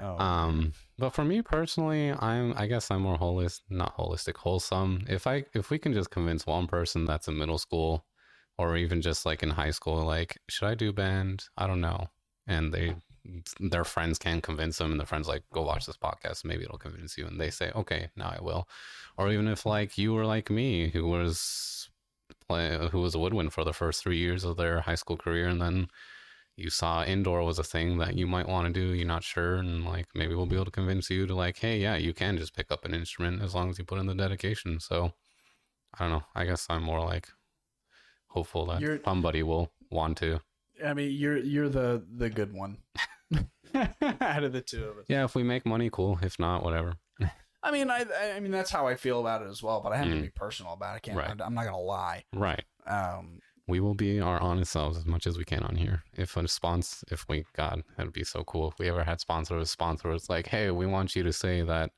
Oh, 0.00 0.18
Um, 0.18 0.72
but 0.98 1.10
for 1.10 1.24
me 1.24 1.42
personally, 1.42 2.10
I'm 2.12 2.54
I 2.56 2.66
guess 2.66 2.90
I'm 2.90 3.02
more 3.02 3.18
holistic, 3.18 3.60
not 3.70 3.96
holistic, 3.96 4.36
wholesome. 4.36 5.04
If 5.08 5.26
I 5.26 5.44
if 5.54 5.70
we 5.70 5.78
can 5.78 5.92
just 5.92 6.10
convince 6.10 6.46
one 6.46 6.66
person 6.66 7.04
that's 7.04 7.28
in 7.28 7.36
middle 7.38 7.58
school, 7.58 8.04
or 8.58 8.76
even 8.76 9.02
just 9.02 9.26
like 9.26 9.42
in 9.42 9.50
high 9.50 9.70
school, 9.70 10.04
like 10.04 10.38
should 10.48 10.66
I 10.66 10.74
do 10.74 10.92
band? 10.92 11.44
I 11.56 11.66
don't 11.66 11.80
know, 11.80 12.08
and 12.46 12.72
they 12.72 12.94
mm. 13.26 13.70
their 13.70 13.84
friends 13.84 14.18
can 14.18 14.40
convince 14.40 14.78
them, 14.78 14.92
and 14.92 15.00
the 15.00 15.06
friends 15.06 15.28
like 15.28 15.42
go 15.52 15.62
watch 15.62 15.86
this 15.86 15.96
podcast, 15.96 16.44
maybe 16.44 16.64
it'll 16.64 16.78
convince 16.78 17.18
you, 17.18 17.26
and 17.26 17.40
they 17.40 17.50
say 17.50 17.70
okay, 17.74 18.10
now 18.16 18.34
I 18.36 18.42
will. 18.42 18.68
Or 19.16 19.30
even 19.32 19.48
if 19.48 19.62
mm. 19.62 19.70
like 19.70 19.98
you 19.98 20.12
were 20.14 20.26
like 20.26 20.50
me, 20.50 20.90
who 20.90 21.08
was 21.08 21.88
play, 22.48 22.88
who 22.90 23.00
was 23.00 23.14
a 23.14 23.18
woodwind 23.18 23.52
for 23.52 23.64
the 23.64 23.72
first 23.72 24.02
three 24.02 24.18
years 24.18 24.44
of 24.44 24.56
their 24.56 24.80
high 24.80 24.94
school 24.94 25.16
career, 25.16 25.48
and 25.48 25.60
then 25.60 25.88
you 26.56 26.70
saw 26.70 27.04
indoor 27.04 27.42
was 27.42 27.58
a 27.58 27.64
thing 27.64 27.98
that 27.98 28.16
you 28.16 28.26
might 28.26 28.48
want 28.48 28.66
to 28.66 28.72
do, 28.72 28.94
you're 28.94 29.06
not 29.06 29.24
sure, 29.24 29.56
and 29.56 29.84
like 29.84 30.06
maybe 30.14 30.34
we'll 30.34 30.46
be 30.46 30.56
able 30.56 30.64
to 30.66 30.70
convince 30.70 31.10
you 31.10 31.26
to 31.26 31.34
like, 31.34 31.58
hey, 31.58 31.78
yeah, 31.78 31.96
you 31.96 32.14
can 32.14 32.36
just 32.38 32.54
pick 32.54 32.70
up 32.70 32.84
an 32.84 32.94
instrument 32.94 33.42
as 33.42 33.54
long 33.54 33.70
as 33.70 33.78
you 33.78 33.84
put 33.84 33.98
in 33.98 34.06
the 34.06 34.14
dedication. 34.14 34.78
So 34.78 35.12
I 35.98 36.04
don't 36.04 36.12
know. 36.12 36.24
I 36.34 36.44
guess 36.44 36.66
I'm 36.70 36.84
more 36.84 37.04
like 37.04 37.28
hopeful 38.34 38.66
that 38.66 38.80
You're- 38.80 39.00
somebody 39.04 39.42
will 39.42 39.70
want 39.90 40.18
to. 40.18 40.40
I 40.84 40.92
mean, 40.92 41.12
you're 41.12 41.38
you're 41.38 41.68
the 41.68 42.04
the 42.16 42.28
good 42.28 42.52
one 42.52 42.78
out 44.20 44.44
of 44.44 44.52
the 44.52 44.60
two 44.60 44.84
of 44.84 44.98
us. 44.98 45.04
Yeah, 45.08 45.24
if 45.24 45.34
we 45.34 45.42
make 45.42 45.64
money, 45.64 45.88
cool. 45.90 46.18
If 46.22 46.38
not, 46.38 46.62
whatever. 46.62 46.94
I 47.62 47.70
mean, 47.70 47.90
I 47.90 48.04
I 48.36 48.40
mean 48.40 48.50
that's 48.52 48.70
how 48.70 48.86
I 48.86 48.94
feel 48.96 49.20
about 49.20 49.42
it 49.42 49.48
as 49.48 49.62
well. 49.62 49.80
But 49.80 49.92
I 49.92 49.96
have 49.96 50.08
to 50.08 50.12
Mm. 50.14 50.22
be 50.22 50.28
personal 50.30 50.72
about 50.74 50.94
it. 50.94 50.96
I 50.96 50.98
can't. 51.00 51.16
Right. 51.16 51.40
I'm 51.40 51.54
not 51.54 51.64
gonna 51.64 51.78
lie. 51.78 52.24
Right. 52.34 52.64
Um, 52.86 53.40
We 53.66 53.80
will 53.80 53.94
be 53.94 54.20
our 54.20 54.38
honest 54.40 54.72
selves 54.72 54.98
as 54.98 55.06
much 55.06 55.26
as 55.26 55.38
we 55.38 55.44
can 55.44 55.62
on 55.62 55.76
here. 55.76 56.02
If 56.12 56.36
a 56.36 56.46
sponsor, 56.46 57.06
if 57.10 57.24
we, 57.30 57.46
God, 57.56 57.82
that'd 57.96 58.12
be 58.12 58.24
so 58.24 58.44
cool. 58.44 58.70
If 58.72 58.78
we 58.78 58.90
ever 58.90 59.04
had 59.04 59.20
sponsors, 59.20 59.70
sponsors 59.70 60.28
like, 60.28 60.48
hey, 60.48 60.70
we 60.70 60.84
want 60.86 61.16
you 61.16 61.22
to 61.22 61.32
say 61.32 61.62
that 61.62 61.90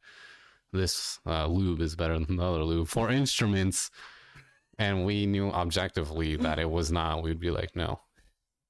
this 0.72 1.18
uh, 1.26 1.46
lube 1.48 1.80
is 1.80 1.96
better 1.96 2.16
than 2.20 2.36
the 2.36 2.44
other 2.44 2.62
lube 2.62 2.86
for 2.86 3.10
instruments, 3.10 3.90
and 4.78 5.04
we 5.04 5.26
knew 5.26 5.50
objectively 5.50 6.36
that 6.36 6.58
it 6.58 6.70
was 6.70 6.90
not, 6.92 7.22
we'd 7.22 7.40
be 7.40 7.50
like, 7.50 7.74
no, 7.76 8.00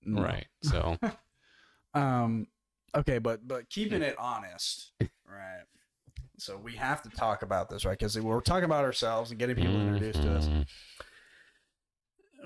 no. 0.05 0.23
right. 0.23 0.47
So, 0.63 0.97
Um, 1.95 2.49
okay, 2.95 3.19
but 3.19 3.47
but 3.49 3.71
keeping 3.71 4.03
it 4.03 4.17
honest, 4.19 4.93
right? 5.01 5.63
So 6.39 6.59
we 6.59 6.75
have 6.77 7.03
to 7.03 7.09
talk 7.09 7.43
about 7.43 7.71
this, 7.71 7.87
right? 7.87 7.99
Because 7.99 8.19
we're 8.21 8.41
talking 8.43 8.65
about 8.65 8.85
ourselves 8.85 9.31
and 9.31 9.39
getting 9.39 9.57
people 9.57 9.81
introduced 9.81 10.23
to 10.23 10.33
us. 10.35 10.47
Mhm, 10.49 10.67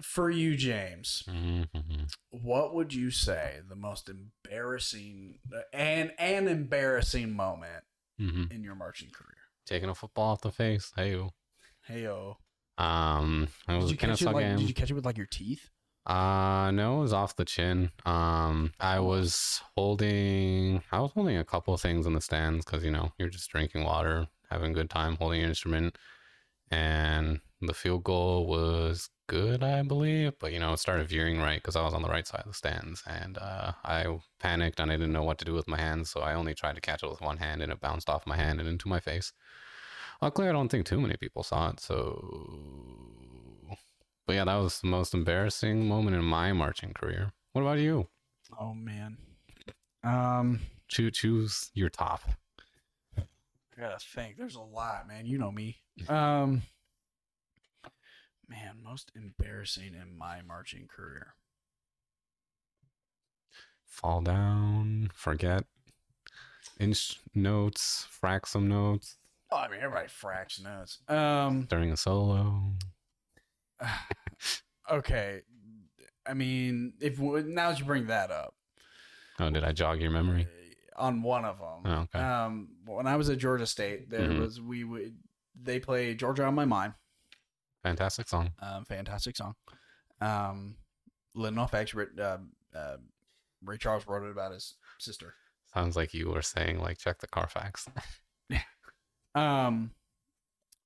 For 0.02 0.30
you, 0.30 0.56
James, 0.56 1.24
mhm, 1.26 1.68
mhm. 1.74 2.14
what 2.30 2.74
would 2.74 2.94
you 2.94 3.10
say 3.10 3.58
the 3.68 3.74
most 3.74 4.08
embarrassing 4.08 5.40
and 5.72 6.12
an 6.18 6.46
embarrassing 6.46 7.34
moment 7.34 7.84
Mhm. 8.20 8.52
in 8.52 8.62
your 8.62 8.74
marching 8.76 9.10
career? 9.10 9.36
taking 9.66 9.88
a 9.88 9.94
football 9.94 10.32
off 10.32 10.40
the 10.40 10.50
face. 10.52 10.92
Hey, 10.96 11.20
Hey, 11.86 12.06
oh, 12.08 12.38
um, 12.80 13.48
it 13.68 13.76
was 13.76 13.84
did 13.86 13.90
you 13.90 13.96
catch 13.96 14.22
it 14.22 14.26
like? 14.26 14.56
Did 14.56 14.68
you 14.68 14.74
catch 14.74 14.90
it 14.90 14.94
with 14.94 15.04
like 15.04 15.16
your 15.16 15.26
teeth? 15.26 15.68
Uh 16.06 16.70
no, 16.72 16.98
it 16.98 17.02
was 17.02 17.12
off 17.12 17.36
the 17.36 17.44
chin. 17.44 17.90
Um 18.06 18.72
I 18.80 19.00
was 19.00 19.60
holding 19.76 20.82
I 20.90 21.00
was 21.00 21.12
holding 21.12 21.36
a 21.36 21.44
couple 21.44 21.74
of 21.74 21.80
things 21.80 22.06
in 22.06 22.14
the 22.14 22.20
stands 22.22 22.64
because 22.64 22.82
you 22.82 22.90
know, 22.90 23.12
you're 23.18 23.28
just 23.28 23.50
drinking 23.50 23.84
water, 23.84 24.26
having 24.50 24.70
a 24.70 24.74
good 24.74 24.88
time 24.90 25.16
holding 25.16 25.40
your 25.40 25.48
instrument. 25.48 25.98
And 26.70 27.40
the 27.60 27.74
field 27.74 28.04
goal 28.04 28.46
was 28.46 29.10
good, 29.28 29.62
I 29.62 29.82
believe, 29.82 30.32
but 30.40 30.52
you 30.52 30.58
know, 30.58 30.72
it 30.72 30.78
started 30.78 31.08
veering 31.08 31.38
right 31.38 31.60
because 31.60 31.76
I 31.76 31.82
was 31.84 31.92
on 31.92 32.02
the 32.02 32.08
right 32.08 32.26
side 32.26 32.40
of 32.40 32.46
the 32.48 32.54
stands 32.54 33.02
and 33.06 33.36
uh 33.36 33.72
I 33.84 34.06
panicked 34.38 34.80
and 34.80 34.90
I 34.90 34.96
didn't 34.96 35.12
know 35.12 35.24
what 35.24 35.38
to 35.40 35.44
do 35.44 35.52
with 35.52 35.68
my 35.68 35.78
hands, 35.78 36.10
so 36.10 36.20
I 36.20 36.32
only 36.34 36.54
tried 36.54 36.76
to 36.76 36.80
catch 36.80 37.02
it 37.02 37.10
with 37.10 37.20
one 37.20 37.36
hand 37.36 37.60
and 37.62 37.70
it 37.70 37.80
bounced 37.80 38.08
off 38.08 38.26
my 38.26 38.36
hand 38.36 38.58
and 38.58 38.68
into 38.68 38.88
my 38.88 39.00
face. 39.00 39.32
Luckily 40.22 40.48
I 40.48 40.52
don't 40.52 40.68
think 40.68 40.86
too 40.86 41.00
many 41.00 41.16
people 41.16 41.42
saw 41.42 41.70
it, 41.70 41.80
so 41.80 42.70
but 44.26 44.34
yeah, 44.34 44.44
that 44.44 44.56
was 44.56 44.80
the 44.80 44.86
most 44.86 45.14
embarrassing 45.14 45.88
moment 45.88 46.14
in 46.14 46.22
my 46.22 46.52
marching 46.52 46.92
career. 46.92 47.32
What 47.52 47.62
about 47.62 47.78
you? 47.78 48.08
Oh 48.60 48.74
man. 48.74 49.16
Um, 50.04 50.60
Choo 50.88 51.10
choose 51.10 51.70
your 51.74 51.88
top. 51.88 52.22
I 53.16 53.22
gotta 53.80 53.98
think. 53.98 54.36
There's 54.36 54.56
a 54.56 54.60
lot, 54.60 55.08
man. 55.08 55.26
You 55.26 55.38
know 55.38 55.50
me. 55.50 55.78
Um, 56.08 56.62
man, 58.48 58.80
most 58.84 59.10
embarrassing 59.14 59.94
in 59.94 60.16
my 60.16 60.42
marching 60.42 60.86
career. 60.86 61.34
Fall 63.86 64.20
down, 64.20 65.10
forget 65.14 65.64
inch 66.78 67.18
notes, 67.34 68.06
frack 68.22 68.46
some 68.46 68.68
notes 68.68 69.16
Oh, 69.52 69.56
I 69.56 69.68
mean, 69.68 69.80
everybody 69.82 70.08
fracks 70.08 70.62
notes. 70.62 70.98
Um, 71.08 71.62
during 71.68 71.90
a 71.90 71.96
solo. 71.96 72.72
okay. 74.90 75.40
I 76.26 76.34
mean, 76.34 76.94
if 77.00 77.18
now 77.18 77.70
that 77.70 77.78
you 77.78 77.84
bring 77.84 78.06
that 78.06 78.30
up, 78.30 78.54
Oh, 79.38 79.48
did 79.50 79.64
I 79.64 79.72
jog 79.72 80.00
your 80.00 80.10
memory? 80.10 80.46
on 80.96 81.22
one 81.22 81.46
of 81.46 81.58
them, 81.58 81.80
Oh, 81.86 82.00
okay. 82.02 82.18
um, 82.18 82.68
when 82.84 83.06
I 83.06 83.16
was 83.16 83.30
at 83.30 83.38
Georgia 83.38 83.64
State, 83.66 84.10
there 84.10 84.28
Mhm. 84.28 84.38
was 84.40 84.60
we 84.60 84.84
would 84.84 85.16
they 85.54 85.80
play 85.80 86.14
Georgia 86.14 86.44
on 86.44 86.54
My 86.54 86.64
Mind. 86.66 86.94
Fantastic 87.82 88.28
song. 88.28 88.52
Um, 88.60 88.84
fantastic 88.84 89.36
song. 89.36 89.54
Um, 90.20 90.76
Lin 91.34 91.54
FX, 91.54 91.94
Ray- 91.94 92.22
uh, 92.22 92.38
uh, 92.78 92.96
Ray 93.62 93.78
Charles 93.78 94.06
wrote 94.06 94.24
it 94.26 94.30
about 94.30 94.52
his 94.52 94.74
sister. 94.98 95.34
Sounds 95.72 95.96
like 95.96 96.12
you 96.12 96.28
were 96.30 96.42
saying 96.42 96.78
like 96.78 96.98
check 96.98 97.18
the 97.20 97.26
Carfax. 97.28 97.88
Um, 99.34 99.92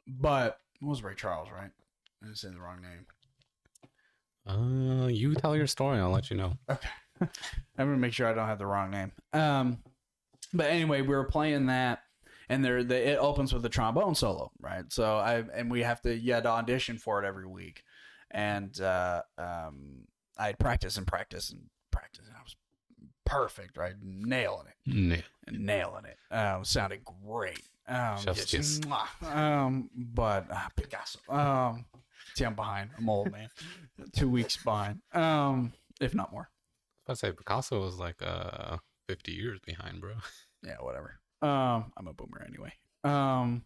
but 0.07 0.59
what 0.81 0.91
was 0.91 1.03
Ray 1.03 1.15
Charles, 1.15 1.49
right? 1.51 1.71
I 2.23 2.27
didn't 2.27 2.39
say 2.39 2.49
the 2.49 2.61
wrong 2.61 2.81
name. 2.83 3.07
Uh, 4.47 5.07
you 5.09 5.35
tell 5.35 5.57
your 5.57 5.67
story. 5.67 5.99
I'll 5.99 6.11
let 6.11 6.31
you 6.31 6.37
know. 6.37 6.53
Okay. 6.71 6.89
I'm 7.21 7.29
gonna 7.79 7.97
make 7.97 8.13
sure 8.13 8.27
I 8.27 8.35
don't 8.35 8.47
have 8.49 8.59
the 8.59 8.67
wrong 8.67 8.91
name. 8.91 9.13
Um, 9.33 9.79
but 10.53 10.67
anyway, 10.67 11.01
we 11.01 11.09
were 11.09 11.25
playing 11.25 11.67
that, 11.67 12.01
and 12.49 12.63
there 12.65 12.85
the, 12.85 13.11
it 13.13 13.19
opens 13.19 13.55
with 13.55 13.65
a 13.65 13.69
trombone 13.71 14.15
solo, 14.15 14.51
right? 14.61 14.85
So 14.93 15.17
I 15.17 15.45
and 15.55 15.71
we 15.71 15.83
have 15.83 16.03
to 16.03 16.15
you 16.15 16.35
had 16.35 16.43
to 16.43 16.51
audition 16.51 16.99
for 16.99 17.23
it 17.23 17.27
every 17.27 17.47
week, 17.47 17.83
and 18.31 18.79
uh, 18.81 19.23
um, 19.39 20.07
I 20.37 20.47
had 20.49 20.59
practice 20.59 20.99
and 20.99 21.07
practice 21.07 21.51
and 21.51 21.63
practice, 21.91 22.27
and 22.27 22.37
I 22.37 22.43
was 22.43 22.57
perfect, 23.25 23.79
right, 23.79 23.95
nailing 24.03 24.67
it, 24.67 24.75
Yeah. 24.95 25.21
nailing 25.51 26.05
it. 26.05 26.19
Um, 26.35 26.65
sounded 26.65 27.01
great. 27.05 27.63
Um, 27.87 28.19
Chef's 28.19 28.45
kiss. 28.47 28.81
um, 29.23 29.91
but 29.95 30.51
uh, 30.51 30.69
Picasso. 30.77 31.19
Um, 31.29 31.85
see, 32.35 32.45
I'm 32.45 32.55
behind. 32.55 32.91
I'm 32.97 33.09
old, 33.09 33.31
man. 33.31 33.49
Two 34.17 34.31
weeks 34.31 34.57
behind. 34.57 35.01
Um, 35.13 35.73
if 36.01 36.15
not 36.15 36.33
more. 36.33 36.49
I 37.07 37.15
say 37.15 37.33
Picasso 37.33 37.81
was 37.81 37.99
like 37.99 38.23
uh 38.23 38.79
50 39.09 39.33
years 39.33 39.61
behind, 39.65 40.01
bro. 40.01 40.15
yeah, 40.65 40.77
whatever. 40.81 41.21
Um, 41.43 41.93
I'm 41.97 42.09
a 42.09 42.15
boomer 42.15 42.47
anyway. 42.49 42.73
Um, 43.05 43.65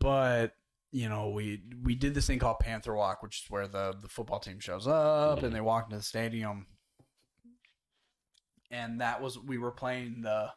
but 0.00 0.52
you 0.90 1.08
know, 1.08 1.30
we 1.30 1.62
we 1.82 1.94
did 1.94 2.14
this 2.14 2.26
thing 2.26 2.38
called 2.38 2.58
Panther 2.60 2.94
Walk, 2.94 3.22
which 3.22 3.42
is 3.42 3.50
where 3.50 3.66
the 3.66 3.94
the 4.00 4.08
football 4.08 4.38
team 4.38 4.60
shows 4.60 4.86
up 4.86 5.42
and 5.42 5.54
they 5.54 5.60
walk 5.62 5.86
into 5.86 5.96
the 5.96 6.02
stadium, 6.02 6.66
and 8.70 9.00
that 9.00 9.22
was 9.22 9.38
we 9.38 9.56
were 9.56 9.70
playing 9.70 10.20
the 10.20 10.50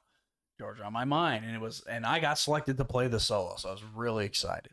Georgia 0.58 0.84
on 0.84 0.94
my 0.94 1.06
mind, 1.06 1.46
and 1.46 1.56
it 1.56 1.62
was 1.62 1.84
and 1.90 2.06
I 2.06 2.20
got 2.20 2.38
selected 2.38 2.78
to 2.78 2.86
play 2.86 3.08
the 3.08 3.20
solo, 3.20 3.56
so 3.58 3.70
I 3.70 3.72
was 3.72 3.84
really 3.96 4.26
excited. 4.26 4.72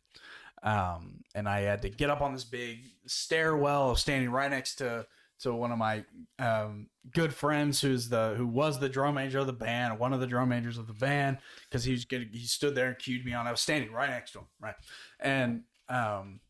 Um, 0.63 1.25
and 1.35 1.49
I 1.49 1.61
had 1.61 1.83
to 1.83 1.89
get 1.89 2.09
up 2.09 2.21
on 2.21 2.33
this 2.33 2.45
big 2.45 2.85
stairwell, 3.07 3.97
standing 3.97 4.31
right 4.31 4.51
next 4.51 4.77
to 4.77 5.07
to 5.41 5.53
one 5.53 5.73
of 5.73 5.79
my 5.79 6.05
um, 6.39 6.87
good 7.13 7.35
friends 7.35 7.81
who's 7.81 8.09
the 8.09 8.35
who 8.37 8.47
was 8.47 8.79
the 8.79 8.89
drum 8.89 9.17
major 9.17 9.41
of 9.41 9.47
the 9.47 9.53
band, 9.53 9.99
one 9.99 10.13
of 10.13 10.21
the 10.21 10.27
drum 10.27 10.49
majors 10.49 10.79
of 10.79 10.87
the 10.87 10.93
band, 10.93 11.39
because 11.69 11.83
he 11.85 11.93
was 11.93 12.05
getting 12.05 12.29
he 12.33 12.47
stood 12.47 12.75
there 12.75 12.89
and 12.89 12.99
cued 12.99 13.25
me 13.25 13.33
on. 13.33 13.47
I 13.47 13.51
was 13.51 13.61
standing 13.61 13.93
right 13.93 14.11
next 14.11 14.33
to 14.33 14.41
him, 14.41 14.47
right, 14.61 14.75
and 15.19 15.63
um, 15.89 16.41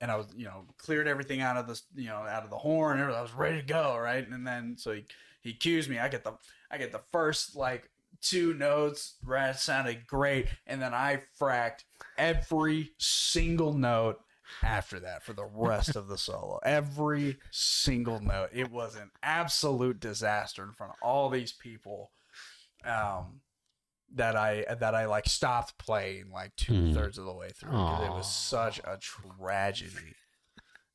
and 0.00 0.10
I 0.10 0.16
was 0.16 0.26
you 0.36 0.44
know 0.44 0.66
cleared 0.76 1.08
everything 1.08 1.40
out 1.40 1.56
of 1.56 1.66
the 1.66 1.80
you 1.94 2.08
know 2.08 2.18
out 2.18 2.44
of 2.44 2.50
the 2.50 2.58
horn. 2.58 3.00
I 3.00 3.22
was 3.22 3.32
ready 3.32 3.60
to 3.60 3.66
go, 3.66 3.96
right, 3.96 4.28
and 4.28 4.46
then 4.46 4.76
so 4.76 4.92
he 4.92 5.04
he 5.40 5.54
cues 5.54 5.88
me. 5.88 5.98
I 5.98 6.08
get 6.08 6.24
the 6.24 6.34
I 6.70 6.76
get 6.76 6.92
the 6.92 7.00
first 7.10 7.56
like 7.56 7.88
two 8.20 8.54
notes, 8.54 9.16
right, 9.24 9.54
sounded 9.54 10.06
great, 10.06 10.46
and 10.66 10.80
then 10.80 10.94
I 10.94 11.22
fracked 11.40 11.84
every 12.16 12.92
single 12.98 13.72
note 13.72 14.18
after 14.62 14.98
that 15.00 15.22
for 15.22 15.32
the 15.34 15.44
rest 15.44 15.94
of 15.96 16.08
the 16.08 16.18
solo. 16.18 16.58
Every 16.64 17.38
single 17.50 18.20
note. 18.20 18.50
It 18.52 18.70
was 18.70 18.96
an 18.96 19.10
absolute 19.22 20.00
disaster 20.00 20.62
in 20.62 20.72
front 20.72 20.92
of 20.92 20.98
all 21.02 21.28
these 21.28 21.52
people. 21.52 22.10
Um 22.84 23.40
that 24.14 24.36
I 24.36 24.64
that 24.80 24.94
I 24.94 25.04
like 25.04 25.26
stopped 25.28 25.76
playing 25.76 26.30
like 26.32 26.56
two 26.56 26.94
thirds 26.94 27.18
of 27.18 27.26
the 27.26 27.32
way 27.34 27.50
through 27.50 27.72
because 27.72 28.06
it 28.06 28.10
was 28.10 28.34
such 28.34 28.78
a 28.78 28.96
tragedy. 28.98 30.14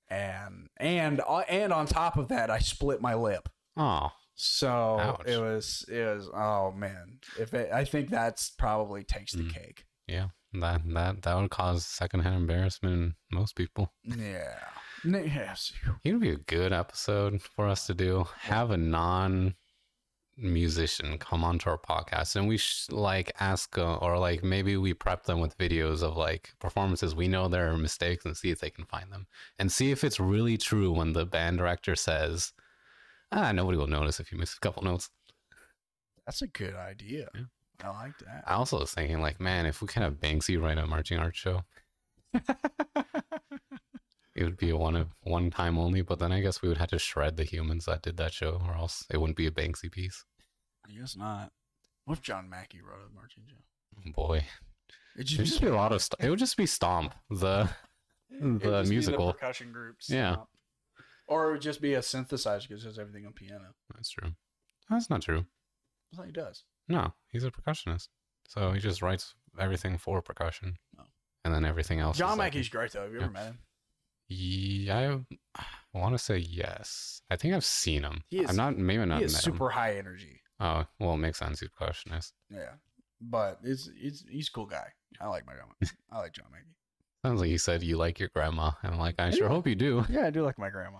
And 0.10 0.68
and 0.78 1.22
uh, 1.28 1.44
and 1.48 1.72
on 1.72 1.86
top 1.86 2.18
of 2.18 2.28
that, 2.30 2.50
I 2.50 2.60
split 2.60 3.02
my 3.02 3.14
lip. 3.14 3.50
Oh, 3.78 4.10
So 4.36 4.70
Ouch. 5.00 5.24
it 5.28 5.40
was 5.40 5.86
it 5.90 6.04
was 6.04 6.30
oh 6.34 6.72
man. 6.72 7.20
If 7.40 7.54
it, 7.54 7.72
I 7.72 7.86
think 7.86 8.10
that's 8.10 8.50
probably 8.50 9.04
takes 9.04 9.34
the 9.34 9.44
Mm. 9.44 9.54
cake. 9.54 9.86
yeah. 10.08 10.30
That 10.54 10.82
that 10.94 11.22
that 11.24 11.36
would 11.36 11.50
cause 11.50 11.86
secondhand 11.86 12.36
embarrassment 12.36 12.94
in 12.94 13.16
most 13.32 13.56
people. 13.56 13.92
Yeah. 14.04 14.60
Yes. 15.04 15.74
It'd 16.04 16.22
be 16.22 16.30
a 16.30 16.38
good 16.38 16.72
episode 16.72 17.42
for 17.42 17.68
us 17.68 17.88
to 17.88 17.94
do. 17.94 18.26
Have 18.42 18.70
a 18.72 18.78
non 18.78 19.56
musician 20.36 21.18
come 21.20 21.44
onto 21.44 21.70
our 21.70 21.78
podcast 21.78 22.36
and 22.36 22.48
we 22.48 22.58
sh- 22.58 22.88
like 22.90 23.32
ask 23.40 23.78
uh, 23.78 23.98
or 23.98 24.18
like 24.18 24.44
maybe 24.44 24.78
we 24.78 24.92
prep 24.94 25.26
them 25.26 25.40
with 25.40 25.56
videos 25.60 26.02
of 26.02 26.18
like 26.18 26.52
performances 26.60 27.14
we 27.14 27.28
know 27.28 27.48
there 27.48 27.70
are 27.72 27.78
mistakes 27.78 28.26
and 28.26 28.36
see 28.36 28.50
if 28.50 28.60
they 28.60 28.72
can 28.72 28.84
find 28.86 29.12
them 29.12 29.28
and 29.60 29.72
see 29.72 29.92
if 29.92 30.04
it's 30.04 30.20
really 30.20 30.58
true 30.58 30.92
when 30.92 31.14
the 31.14 31.24
band 31.24 31.60
director 31.60 31.96
says 31.96 32.52
Ah, 33.36 33.52
nobody 33.52 33.78
will 33.78 33.88
notice 33.88 34.20
if 34.20 34.32
you 34.32 34.38
miss 34.38 34.56
a 34.56 34.60
couple 34.60 34.84
notes. 34.84 35.10
That's 36.26 36.42
a 36.44 36.48
good 36.48 36.76
idea. 36.76 37.28
Yeah. 37.36 37.42
I 37.84 37.90
like 37.90 38.18
that. 38.20 38.44
I 38.46 38.54
also 38.54 38.80
was 38.80 38.94
thinking, 38.94 39.20
like, 39.22 39.40
man, 39.42 39.66
if 39.66 39.82
we 39.82 39.88
kind 39.88 40.06
of 40.06 40.20
Banksy 40.20 40.62
write 40.62 40.78
a 40.78 40.86
marching 40.86 41.18
art 41.18 41.36
show, 41.36 41.64
it 42.34 44.44
would 44.44 44.58
be 44.58 44.70
a 44.70 44.78
one 44.78 44.96
of 44.96 45.10
one 45.22 45.50
time 45.52 45.78
only. 45.78 46.02
But 46.02 46.20
then 46.20 46.32
I 46.32 46.42
guess 46.42 46.62
we 46.62 46.70
would 46.70 46.78
have 46.78 46.90
to 46.90 47.00
shred 47.00 47.38
the 47.38 47.44
humans 47.44 47.86
that 47.86 48.04
did 48.04 48.18
that 48.18 48.34
show, 48.34 48.62
or 48.68 48.76
else 48.76 49.06
it 49.10 49.18
wouldn't 49.18 49.38
be 49.38 49.48
a 49.48 49.52
Banksy 49.52 49.92
piece. 49.92 50.24
I 50.88 50.94
guess 50.98 51.16
not. 51.18 51.52
What 52.06 52.20
if 52.20 52.24
John 52.24 52.50
Mackey 52.50 52.82
wrote 52.82 53.02
a 53.10 53.14
marching 53.14 53.44
show? 53.48 54.12
Boy, 54.12 54.46
It'd 55.16 55.32
it 55.32 55.38
would 55.38 55.46
just 55.48 55.62
be 55.62 55.68
a 55.68 55.76
lot 55.76 55.92
of 55.92 56.02
stuff. 56.02 56.20
It 56.24 56.30
would 56.30 56.40
just 56.40 56.58
be 56.58 56.66
Stomp, 56.66 57.14
the 57.30 57.70
the 58.30 58.84
musical. 58.88 59.34
percussion 59.34 59.72
groups. 59.72 60.10
Yeah. 60.10 60.38
Or 61.28 61.50
it 61.50 61.52
would 61.54 61.62
just 61.62 61.82
be 61.82 61.94
a 61.94 62.00
synthesizer 62.00 62.68
because 62.68 62.84
there's 62.84 63.00
everything 63.00 63.26
on 63.26 63.34
piano. 63.34 63.74
That's 63.96 64.10
true. 64.10 64.32
That's 64.90 65.10
not 65.10 65.22
true. 65.22 65.46
I 66.22 66.26
he 66.26 66.32
does. 66.32 66.64
No, 66.88 67.14
he's 67.32 67.44
a 67.46 67.50
percussionist, 67.52 68.10
so 68.48 68.72
he 68.72 68.80
just 68.80 69.02
writes 69.02 69.34
everything 69.58 69.98
for 69.98 70.22
percussion, 70.22 70.76
Oh. 71.00 71.04
and 71.46 71.54
then 71.54 71.64
everything 71.66 72.00
else. 72.00 72.18
John 72.18 72.34
is 72.34 72.38
like- 72.38 72.72
great 72.72 72.92
though. 72.92 73.04
Have 73.04 73.12
you 73.14 73.18
ever 73.20 73.26
Yeah. 73.28 73.32
met 73.32 73.46
him? 73.46 73.60
Yeah, 74.28 75.18
I 75.56 75.98
want 75.98 76.14
to 76.14 76.20
say 76.20 76.38
yes. 76.38 77.22
I 77.30 77.36
think 77.36 77.54
I've 77.54 77.66
seen 77.66 78.04
him. 78.04 78.24
He 78.30 78.40
is- 78.40 78.50
I'm 78.50 78.56
not 78.56 78.78
maybe 78.78 79.06
not 79.06 79.20
he 79.20 79.26
is 79.26 79.34
met 79.34 79.44
super 79.44 79.70
high 79.70 79.98
energy. 79.98 80.42
Oh, 80.60 80.86
well, 81.00 81.14
it 81.14 81.18
makes 81.18 81.40
sense. 81.40 81.60
He's 81.62 81.70
a 81.70 81.84
percussionist. 81.84 82.34
Yeah. 82.50 82.74
But 83.22 83.60
it's, 83.64 83.90
it's 83.96 84.24
he's 84.30 84.50
a 84.50 84.52
cool 84.52 84.66
guy. 84.66 84.92
I 85.20 85.28
like 85.28 85.46
my 85.46 85.54
grandma. 85.54 85.74
I 86.12 86.20
like 86.20 86.34
John 86.34 86.48
Mackey. 86.52 86.76
Sounds 87.26 87.40
like 87.40 87.50
you 87.50 87.58
said 87.58 87.82
you 87.84 87.96
like 87.98 88.20
your 88.20 88.30
grandma. 88.30 88.72
And 88.84 88.94
I'm 88.94 89.00
like, 89.00 89.16
I 89.20 89.30
sure 89.32 89.44
Yeah. 89.44 89.50
hope 89.50 89.68
you 89.68 89.76
do. 89.76 90.06
Yeah, 90.10 90.26
I 90.28 90.30
do 90.30 90.44
like 90.44 90.58
my 90.60 90.70
grandma. 90.70 91.00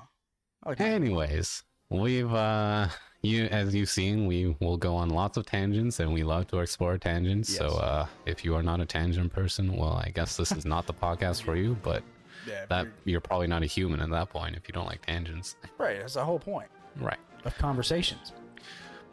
I 0.66 0.74
grandma. 0.76 0.96
Anyways, 0.96 1.64
we've 1.90 2.34
uh 2.34 2.88
you 3.22 3.46
as 3.46 3.74
you've 3.74 3.90
seen, 3.90 4.26
we 4.28 4.56
will 4.60 4.78
go 4.78 4.96
on 4.96 5.10
lots 5.10 5.38
of 5.38 5.46
tangents 5.46 6.00
and 6.00 6.14
we 6.14 6.24
love 6.24 6.48
to 6.48 6.60
explore 6.60 6.98
tangents. 6.98 7.56
So 7.56 7.68
uh 7.68 8.06
if 8.26 8.44
you 8.46 8.56
are 8.56 8.64
not 8.64 8.80
a 8.82 8.86
tangent 8.86 9.32
person, 9.34 9.76
well 9.76 9.94
I 9.94 10.12
guess 10.14 10.36
this 10.38 10.52
is 10.52 10.66
not 10.66 10.88
the 10.88 10.94
podcast 10.94 11.44
for 11.44 11.56
you, 11.56 11.78
but 11.84 12.04
Yeah, 12.48 12.66
that 12.68 12.84
you're- 12.84 12.94
you're 13.06 13.22
probably 13.22 13.48
not 13.48 13.64
a 13.64 13.66
human 13.68 14.02
at 14.02 14.10
that 14.10 14.30
point 14.30 14.56
if 14.58 14.68
you 14.68 14.74
don't 14.74 14.86
like 14.88 15.06
tangents. 15.06 15.56
right. 15.78 16.00
That's 16.00 16.16
the 16.16 16.26
whole 16.26 16.40
point 16.40 16.70
Right. 16.98 17.20
of 17.46 17.58
conversations. 17.58 18.34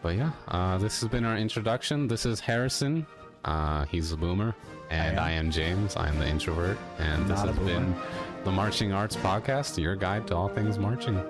But 0.03 0.17
yeah, 0.17 0.33
uh, 0.49 0.79
this 0.79 1.01
has 1.01 1.09
been 1.11 1.25
our 1.25 1.37
introduction. 1.37 2.09
This 2.09 2.27
is 2.27 2.41
Harrison. 2.41 3.07
Uh, 3.45 3.85
he's 3.85 4.11
a 4.13 4.17
boomer, 4.17 4.55
and 4.91 5.17
am. 5.19 5.23
I 5.25 5.31
am, 5.33 5.51
James. 5.51 5.95
I 5.95 6.09
am 6.09 6.19
the 6.19 6.27
introvert, 6.27 6.77
and 6.99 7.29
this 7.29 7.41
has 7.41 7.57
been 7.61 7.95
the 8.45 8.51
Marching 8.51 8.93
Arts 8.93 9.15
Podcast, 9.17 9.79
your 9.81 9.95
guide 9.97 10.27
to 10.29 10.35
all 10.37 10.49
things 10.49 10.79
marching. 10.79 11.23